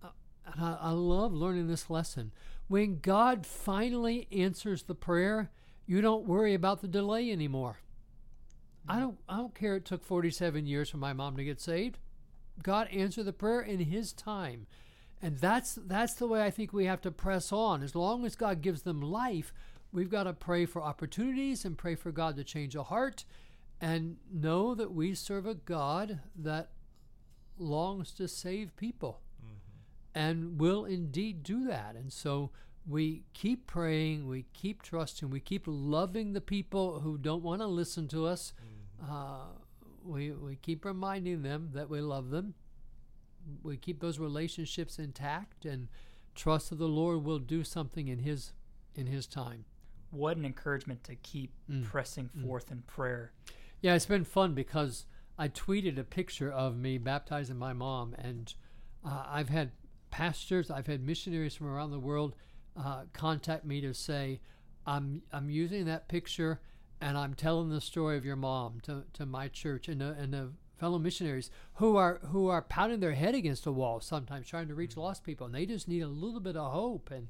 uh, 0.03 0.09
and 0.45 0.63
I, 0.63 0.77
I 0.81 0.91
love 0.91 1.33
learning 1.33 1.67
this 1.67 1.89
lesson. 1.89 2.31
When 2.67 2.99
God 2.99 3.45
finally 3.45 4.27
answers 4.31 4.83
the 4.83 4.95
prayer, 4.95 5.51
you 5.85 6.01
don't 6.01 6.25
worry 6.25 6.53
about 6.53 6.81
the 6.81 6.87
delay 6.87 7.31
anymore. 7.31 7.79
I 8.89 8.99
don't 8.99 9.17
I 9.27 9.37
don't 9.37 9.55
care 9.55 9.75
it 9.75 9.85
took 9.85 10.03
47 10.03 10.65
years 10.65 10.89
for 10.89 10.97
my 10.97 11.13
mom 11.13 11.37
to 11.37 11.43
get 11.43 11.59
saved. 11.59 11.99
God 12.63 12.87
answered 12.91 13.25
the 13.25 13.33
prayer 13.33 13.61
in 13.61 13.79
his 13.79 14.13
time. 14.13 14.67
And 15.21 15.37
that's 15.37 15.75
that's 15.75 16.13
the 16.13 16.27
way 16.27 16.43
I 16.43 16.51
think 16.51 16.73
we 16.73 16.85
have 16.85 17.01
to 17.01 17.11
press 17.11 17.51
on. 17.51 17.83
As 17.83 17.95
long 17.95 18.25
as 18.25 18.35
God 18.35 18.61
gives 18.61 18.83
them 18.83 19.01
life, 19.01 19.53
we've 19.91 20.11
got 20.11 20.23
to 20.23 20.33
pray 20.33 20.65
for 20.65 20.81
opportunities 20.81 21.65
and 21.65 21.77
pray 21.77 21.95
for 21.95 22.11
God 22.11 22.35
to 22.35 22.43
change 22.43 22.75
a 22.75 22.83
heart 22.83 23.25
and 23.79 24.17
know 24.31 24.73
that 24.75 24.91
we 24.91 25.13
serve 25.13 25.45
a 25.45 25.53
God 25.53 26.19
that 26.35 26.69
longs 27.57 28.11
to 28.13 28.27
save 28.27 28.75
people 28.75 29.21
mm-hmm. 29.43 30.19
and 30.19 30.59
will 30.59 30.85
indeed 30.85 31.43
do 31.43 31.67
that. 31.67 31.95
And 31.95 32.11
so 32.11 32.51
we 32.87 33.23
keep 33.33 33.67
praying, 33.67 34.27
we 34.27 34.45
keep 34.53 34.81
trusting, 34.81 35.29
we 35.29 35.39
keep 35.39 35.63
loving 35.65 36.33
the 36.33 36.41
people 36.41 37.01
who 37.01 37.17
don't 37.17 37.43
want 37.43 37.61
to 37.61 37.67
listen 37.67 38.07
to 38.09 38.25
us. 38.25 38.53
Mm-hmm. 39.01 39.13
Uh, 39.13 39.45
we, 40.03 40.31
we 40.31 40.55
keep 40.55 40.85
reminding 40.85 41.43
them 41.43 41.69
that 41.73 41.89
we 41.89 41.99
love 41.99 42.29
them. 42.29 42.53
We 43.63 43.77
keep 43.77 43.99
those 43.99 44.19
relationships 44.19 44.99
intact 44.99 45.65
and 45.65 45.87
trust 46.35 46.69
that 46.69 46.77
the 46.77 46.87
Lord 46.87 47.23
will 47.23 47.39
do 47.39 47.63
something 47.63 48.07
in 48.07 48.19
His 48.19 48.53
in 48.95 49.07
His 49.07 49.27
time. 49.27 49.65
What 50.11 50.37
an 50.37 50.45
encouragement 50.45 51.03
to 51.05 51.15
keep 51.15 51.51
mm. 51.69 51.83
pressing 51.83 52.29
mm. 52.35 52.45
forth 52.45 52.67
mm. 52.67 52.73
in 52.73 52.81
prayer. 52.83 53.31
Yeah, 53.81 53.93
it's 53.95 54.05
been 54.05 54.23
fun 54.23 54.53
because 54.53 55.05
I 55.37 55.49
tweeted 55.49 55.99
a 55.99 56.03
picture 56.03 56.51
of 56.51 56.77
me 56.77 56.97
baptizing 56.97 57.57
my 57.57 57.73
mom, 57.73 58.15
and 58.17 58.53
uh, 59.05 59.25
I've 59.27 59.49
had 59.49 59.71
pastors, 60.09 60.71
I've 60.71 60.87
had 60.87 61.05
missionaries 61.05 61.55
from 61.55 61.67
around 61.67 61.91
the 61.91 61.99
world 61.99 62.35
uh, 62.75 63.03
contact 63.13 63.65
me 63.65 63.81
to 63.81 63.93
say, 63.93 64.41
"I'm 64.85 65.21
I'm 65.31 65.49
using 65.49 65.85
that 65.85 66.07
picture, 66.07 66.59
and 66.99 67.17
I'm 67.17 67.35
telling 67.35 67.69
the 67.69 67.81
story 67.81 68.17
of 68.17 68.25
your 68.25 68.35
mom 68.35 68.79
to, 68.81 69.03
to 69.13 69.25
my 69.25 69.47
church 69.47 69.87
and 69.87 70.01
the, 70.01 70.11
and 70.13 70.33
the 70.33 70.51
fellow 70.79 70.97
missionaries 70.99 71.51
who 71.75 71.97
are 71.97 72.19
who 72.31 72.47
are 72.47 72.61
pounding 72.63 72.99
their 72.99 73.13
head 73.13 73.35
against 73.35 73.65
a 73.67 73.71
wall 73.71 73.99
sometimes 73.99 74.47
trying 74.47 74.67
to 74.67 74.75
reach 74.75 74.91
mm-hmm. 74.91 75.01
lost 75.01 75.23
people, 75.23 75.45
and 75.45 75.55
they 75.55 75.65
just 75.67 75.87
need 75.87 76.01
a 76.01 76.07
little 76.07 76.39
bit 76.39 76.57
of 76.57 76.71
hope 76.71 77.11
and." 77.11 77.27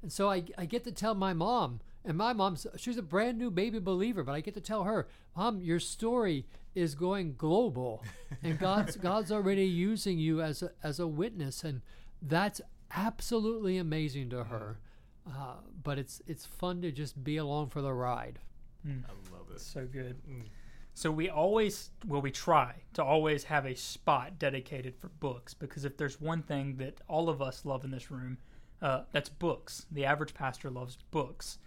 And 0.00 0.12
so 0.12 0.30
I, 0.30 0.44
I 0.56 0.64
get 0.64 0.84
to 0.84 0.92
tell 0.92 1.16
my 1.16 1.32
mom, 1.32 1.80
and 2.08 2.16
my 2.16 2.32
mom's 2.32 2.66
she's 2.78 2.96
a 2.96 3.02
brand 3.02 3.38
new 3.38 3.50
baby 3.50 3.78
believer, 3.78 4.24
but 4.24 4.32
I 4.32 4.40
get 4.40 4.54
to 4.54 4.62
tell 4.62 4.84
her, 4.84 5.06
Mom, 5.36 5.60
your 5.60 5.78
story 5.78 6.46
is 6.74 6.94
going 6.94 7.34
global, 7.36 8.02
and 8.42 8.58
God's 8.58 8.96
God's 8.96 9.30
already 9.30 9.66
using 9.66 10.18
you 10.18 10.40
as 10.40 10.62
a, 10.62 10.70
as 10.82 10.98
a 10.98 11.06
witness, 11.06 11.62
and 11.62 11.82
that's 12.22 12.62
absolutely 12.96 13.76
amazing 13.76 14.30
to 14.30 14.44
her. 14.44 14.80
Uh, 15.28 15.56
but 15.84 15.98
it's 15.98 16.22
it's 16.26 16.46
fun 16.46 16.80
to 16.80 16.90
just 16.90 17.22
be 17.22 17.36
along 17.36 17.68
for 17.68 17.82
the 17.82 17.92
ride. 17.92 18.38
Mm. 18.86 19.04
I 19.04 19.36
love 19.36 19.50
it. 19.54 19.60
So 19.60 19.84
good. 19.84 20.16
Mm. 20.26 20.44
So 20.94 21.12
we 21.12 21.28
always, 21.28 21.90
well, 22.06 22.22
we 22.22 22.30
try 22.32 22.74
to 22.94 23.04
always 23.04 23.44
have 23.44 23.66
a 23.66 23.76
spot 23.76 24.38
dedicated 24.38 24.96
for 24.96 25.08
books 25.20 25.54
because 25.54 25.84
if 25.84 25.96
there's 25.96 26.20
one 26.20 26.42
thing 26.42 26.78
that 26.78 27.02
all 27.06 27.28
of 27.28 27.40
us 27.40 27.64
love 27.64 27.84
in 27.84 27.92
this 27.92 28.10
room, 28.10 28.38
uh, 28.80 29.02
that's 29.12 29.28
books. 29.28 29.86
The 29.92 30.06
average 30.06 30.34
pastor 30.34 30.70
loves 30.70 30.96
books. 31.12 31.58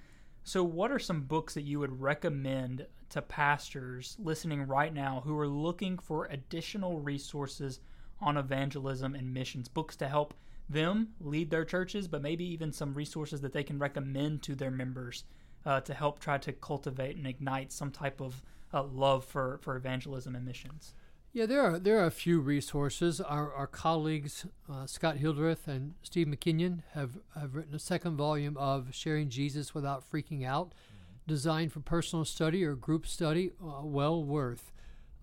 So, 0.44 0.64
what 0.64 0.92
are 0.92 1.00
some 1.00 1.22
books 1.22 1.54
that 1.54 1.64
you 1.64 1.80
would 1.80 2.02
recommend 2.02 2.88
to 3.10 3.22
pastors 3.22 4.18
listening 4.20 4.64
right 4.64 4.94
now 4.94 5.22
who 5.24 5.38
are 5.38 5.48
looking 5.48 6.00
for 6.00 6.26
additional 6.26 7.00
resources 7.00 7.80
on 8.20 8.38
evangelism 8.38 9.14
and 9.14 9.34
missions? 9.34 9.68
Books 9.68 9.96
to 9.98 10.08
help 10.08 10.34
them 10.68 11.10
lead 11.20 11.50
their 11.52 11.66
churches, 11.66 12.08
but 12.08 12.22
maybe 12.22 12.46
even 12.46 12.72
some 12.72 12.94
resources 12.94 13.42
that 13.42 13.54
they 13.54 13.64
can 13.64 13.78
recommend 13.78 14.42
to 14.44 14.56
their 14.56 14.72
members 14.72 15.26
uh, 15.66 15.82
to 15.82 15.94
help 15.94 16.20
try 16.20 16.38
to 16.40 16.54
cultivate 16.54 17.16
and 17.16 17.28
ignite 17.28 17.72
some 17.72 17.92
type 17.92 18.20
of 18.20 18.44
uh, 18.74 18.84
love 18.84 19.24
for, 19.26 19.60
for 19.62 19.76
evangelism 19.76 20.36
and 20.36 20.46
missions. 20.46 20.94
Yeah, 21.34 21.46
there 21.46 21.62
are 21.62 21.80
there 21.80 21.98
are 22.00 22.08
a 22.08 22.12
few 22.12 22.42
resources. 22.42 23.22
Our 23.22 23.54
our 23.54 23.68
colleagues 23.68 24.46
uh, 24.70 24.86
Scott 24.86 25.16
Hildreth 25.16 25.66
and 25.66 25.94
Steve 26.04 26.28
McKinion 26.28 26.84
have, 26.94 27.20
have 27.40 27.56
written 27.56 27.74
a 27.74 27.80
second 27.80 28.18
volume 28.18 28.58
of 28.58 28.94
Sharing 28.94 29.30
Jesus 29.30 29.74
Without 29.74 30.04
Freaking 30.10 30.46
Out, 30.46 30.68
mm-hmm. 30.68 31.06
designed 31.28 31.72
for 31.72 31.80
personal 31.80 32.26
study 32.26 32.66
or 32.66 32.76
group 32.76 33.08
study. 33.08 33.52
Uh, 33.64 33.80
well 33.84 34.22
worth 34.22 34.74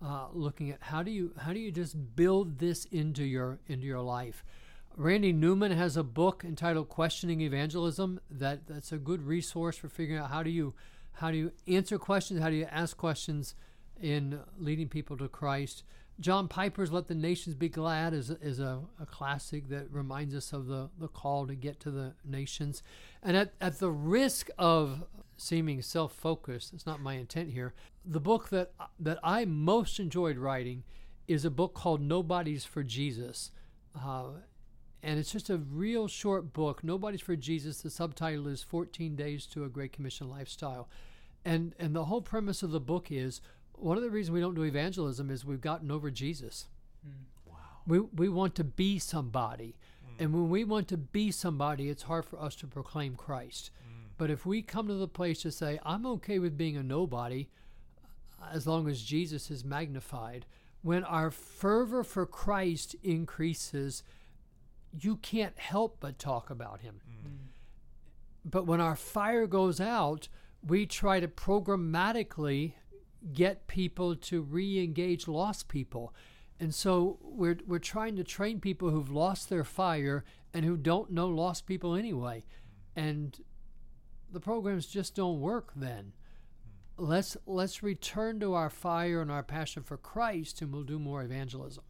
uh, 0.03 0.27
looking 0.33 0.71
at 0.71 0.79
how 0.81 1.03
do 1.03 1.11
you 1.11 1.31
how 1.37 1.53
do 1.53 1.59
you 1.59 1.71
just 1.71 2.15
build 2.15 2.57
this 2.57 2.85
into 2.85 3.23
your 3.23 3.59
into 3.67 3.85
your 3.85 4.01
life. 4.01 4.43
Randy 4.97 5.31
Newman 5.31 5.71
has 5.71 5.95
a 5.95 6.03
book 6.03 6.43
entitled 6.43 6.89
"Questioning 6.89 7.41
Evangelism." 7.41 8.19
That 8.31 8.65
that's 8.65 8.91
a 8.91 8.97
good 8.97 9.21
resource 9.27 9.77
for 9.77 9.89
figuring 9.89 10.19
out 10.19 10.31
how 10.31 10.41
do 10.41 10.49
you 10.49 10.73
how 11.13 11.29
do 11.29 11.37
you 11.37 11.51
answer 11.67 11.99
questions, 11.99 12.41
how 12.41 12.49
do 12.49 12.55
you 12.55 12.67
ask 12.71 12.97
questions 12.97 13.53
in 14.01 14.39
leading 14.57 14.87
people 14.87 15.17
to 15.17 15.27
Christ. 15.27 15.83
John 16.19 16.49
Piper's 16.49 16.91
"Let 16.91 17.07
the 17.07 17.15
Nations 17.15 17.55
Be 17.55 17.69
Glad" 17.69 18.13
is 18.13 18.29
is 18.29 18.59
a, 18.59 18.81
a 18.99 19.05
classic 19.05 19.69
that 19.69 19.91
reminds 19.91 20.35
us 20.35 20.51
of 20.51 20.67
the 20.67 20.89
the 20.99 21.07
call 21.07 21.47
to 21.47 21.55
get 21.55 21.79
to 21.81 21.91
the 21.91 22.13
nations, 22.25 22.83
and 23.23 23.37
at 23.37 23.53
at 23.61 23.79
the 23.79 23.91
risk 23.91 24.49
of 24.57 25.05
seeming 25.37 25.81
self-focused, 25.81 26.73
it's 26.73 26.85
not 26.85 27.01
my 27.01 27.13
intent 27.13 27.51
here. 27.51 27.73
The 28.05 28.19
book 28.19 28.49
that 28.49 28.73
that 28.99 29.19
I 29.23 29.45
most 29.45 29.99
enjoyed 29.99 30.37
writing 30.37 30.83
is 31.27 31.45
a 31.45 31.49
book 31.49 31.73
called 31.73 32.01
"Nobodies 32.01 32.65
for 32.65 32.83
Jesus." 32.83 33.51
Uh, 33.97 34.41
and 35.01 35.17
it's 35.17 35.31
just 35.31 35.49
a 35.49 35.57
real 35.57 36.07
short 36.07 36.51
book. 36.51 36.83
Nobodies 36.83 37.21
for 37.21 37.35
Jesus. 37.37 37.81
The 37.81 37.89
subtitle 37.89 38.47
is 38.47 38.63
14 38.63 39.15
Days 39.15 39.45
to 39.47 39.63
a 39.63 39.69
Great 39.69 39.93
Commission 39.93 40.29
Lifestyle. 40.29 40.89
And 41.45 41.73
and 41.79 41.95
the 41.95 42.05
whole 42.05 42.21
premise 42.21 42.61
of 42.61 42.71
the 42.71 42.81
book 42.81 43.09
is 43.09 43.39
one 43.79 43.97
of 43.97 44.03
the 44.03 44.09
reasons 44.09 44.33
we 44.33 44.41
don't 44.41 44.55
do 44.55 44.63
evangelism 44.63 45.29
is 45.29 45.45
we've 45.45 45.61
gotten 45.61 45.91
over 45.91 46.11
Jesus. 46.11 46.67
Hmm. 47.03 47.51
Wow. 47.51 47.55
We 47.87 47.99
we 47.99 48.29
want 48.29 48.55
to 48.55 48.63
be 48.63 48.99
somebody. 48.99 49.75
Hmm. 50.03 50.23
And 50.23 50.33
when 50.33 50.49
we 50.49 50.63
want 50.63 50.87
to 50.89 50.97
be 50.97 51.31
somebody, 51.31 51.89
it's 51.89 52.03
hard 52.03 52.25
for 52.25 52.39
us 52.39 52.55
to 52.57 52.67
proclaim 52.67 53.15
Christ. 53.15 53.71
Hmm. 53.83 54.07
But 54.17 54.29
if 54.29 54.45
we 54.45 54.61
come 54.61 54.87
to 54.87 54.93
the 54.95 55.07
place 55.07 55.41
to 55.43 55.51
say, 55.51 55.79
I'm 55.85 56.05
okay 56.05 56.39
with 56.39 56.57
being 56.57 56.77
a 56.77 56.83
nobody 56.83 57.47
as 58.53 58.65
long 58.65 58.87
as 58.87 59.01
Jesus 59.01 59.51
is 59.51 59.65
magnified, 59.65 60.45
when 60.81 61.03
our 61.03 61.29
fervor 61.29 62.03
for 62.03 62.25
Christ 62.25 62.95
increases, 63.03 64.03
you 64.97 65.17
can't 65.17 65.57
help 65.57 65.97
but 65.99 66.17
talk 66.17 66.49
about 66.49 66.81
him. 66.81 67.01
But 68.45 68.65
when 68.65 68.79
our 68.79 68.95
fire 68.95 69.45
goes 69.45 69.81
out, 69.81 70.29
we 70.65 70.85
try 70.85 71.19
to 71.19 71.27
programmatically 71.27 72.73
get 73.33 73.67
people 73.67 74.15
to 74.15 74.41
re-engage 74.41 75.27
lost 75.27 75.67
people. 75.67 76.13
And 76.59 76.73
so 76.73 77.19
we're 77.21 77.57
we're 77.65 77.79
trying 77.79 78.15
to 78.17 78.23
train 78.23 78.59
people 78.59 78.89
who've 78.89 79.11
lost 79.11 79.49
their 79.49 79.63
fire 79.63 80.25
and 80.53 80.65
who 80.65 80.75
don't 80.75 81.11
know 81.11 81.27
lost 81.27 81.65
people 81.65 81.95
anyway. 81.95 82.45
And 82.95 83.39
the 84.31 84.39
programs 84.39 84.85
just 84.87 85.15
don't 85.15 85.39
work 85.39 85.71
then. 85.75 86.13
Let's 86.97 87.37
let's 87.45 87.81
return 87.81 88.39
to 88.41 88.53
our 88.53 88.69
fire 88.69 89.21
and 89.21 89.31
our 89.31 89.43
passion 89.43 89.83
for 89.83 89.97
Christ 89.97 90.61
and 90.61 90.73
we'll 90.73 90.83
do 90.83 90.99
more 90.99 91.23
evangelism. 91.23 91.83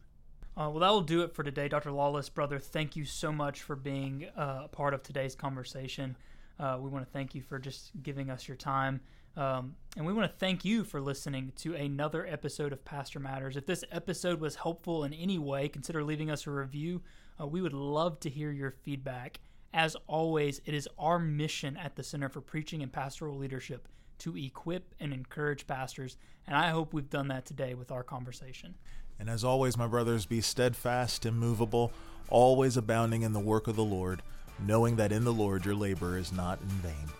Uh, 0.56 0.68
well, 0.68 0.80
that 0.80 0.90
will 0.90 1.00
do 1.00 1.22
it 1.22 1.32
for 1.34 1.42
today. 1.42 1.68
Dr. 1.68 1.92
Lawless, 1.92 2.28
brother, 2.28 2.58
thank 2.58 2.96
you 2.96 3.04
so 3.04 3.32
much 3.32 3.62
for 3.62 3.76
being 3.76 4.26
uh, 4.36 4.62
a 4.64 4.68
part 4.68 4.94
of 4.94 5.02
today's 5.02 5.34
conversation. 5.34 6.16
Uh, 6.58 6.76
we 6.78 6.90
want 6.90 7.04
to 7.04 7.10
thank 7.10 7.34
you 7.34 7.40
for 7.40 7.58
just 7.58 7.90
giving 8.02 8.30
us 8.30 8.46
your 8.46 8.56
time. 8.56 9.00
Um, 9.36 9.76
and 9.96 10.06
we 10.06 10.12
want 10.12 10.30
to 10.30 10.38
thank 10.38 10.64
you 10.64 10.84
for 10.84 11.00
listening 11.00 11.52
to 11.56 11.74
another 11.74 12.26
episode 12.26 12.72
of 12.72 12.84
Pastor 12.84 13.18
Matters. 13.18 13.56
If 13.56 13.66
this 13.66 13.84
episode 13.90 14.40
was 14.40 14.56
helpful 14.56 15.04
in 15.04 15.12
any 15.12 15.38
way, 15.38 15.68
consider 15.68 16.02
leaving 16.02 16.30
us 16.30 16.46
a 16.46 16.50
review. 16.50 17.02
Uh, 17.40 17.46
we 17.46 17.62
would 17.62 17.72
love 17.72 18.20
to 18.20 18.30
hear 18.30 18.50
your 18.50 18.70
feedback. 18.70 19.40
As 19.72 19.96
always, 20.06 20.60
it 20.64 20.74
is 20.74 20.88
our 20.98 21.18
mission 21.18 21.76
at 21.76 21.96
the 21.96 22.02
Center 22.02 22.28
for 22.28 22.40
Preaching 22.40 22.82
and 22.82 22.92
Pastoral 22.92 23.36
Leadership 23.36 23.88
to 24.18 24.36
equip 24.36 24.94
and 25.00 25.12
encourage 25.12 25.66
pastors. 25.66 26.16
And 26.46 26.56
I 26.56 26.70
hope 26.70 26.92
we've 26.92 27.08
done 27.08 27.28
that 27.28 27.46
today 27.46 27.74
with 27.74 27.90
our 27.90 28.02
conversation. 28.02 28.74
And 29.18 29.30
as 29.30 29.44
always, 29.44 29.76
my 29.76 29.86
brothers, 29.86 30.26
be 30.26 30.40
steadfast, 30.40 31.24
immovable, 31.24 31.92
always 32.28 32.76
abounding 32.76 33.22
in 33.22 33.32
the 33.32 33.40
work 33.40 33.68
of 33.68 33.76
the 33.76 33.84
Lord, 33.84 34.22
knowing 34.58 34.96
that 34.96 35.12
in 35.12 35.24
the 35.24 35.32
Lord 35.32 35.64
your 35.64 35.74
labor 35.74 36.18
is 36.18 36.32
not 36.32 36.60
in 36.60 36.68
vain. 36.68 37.19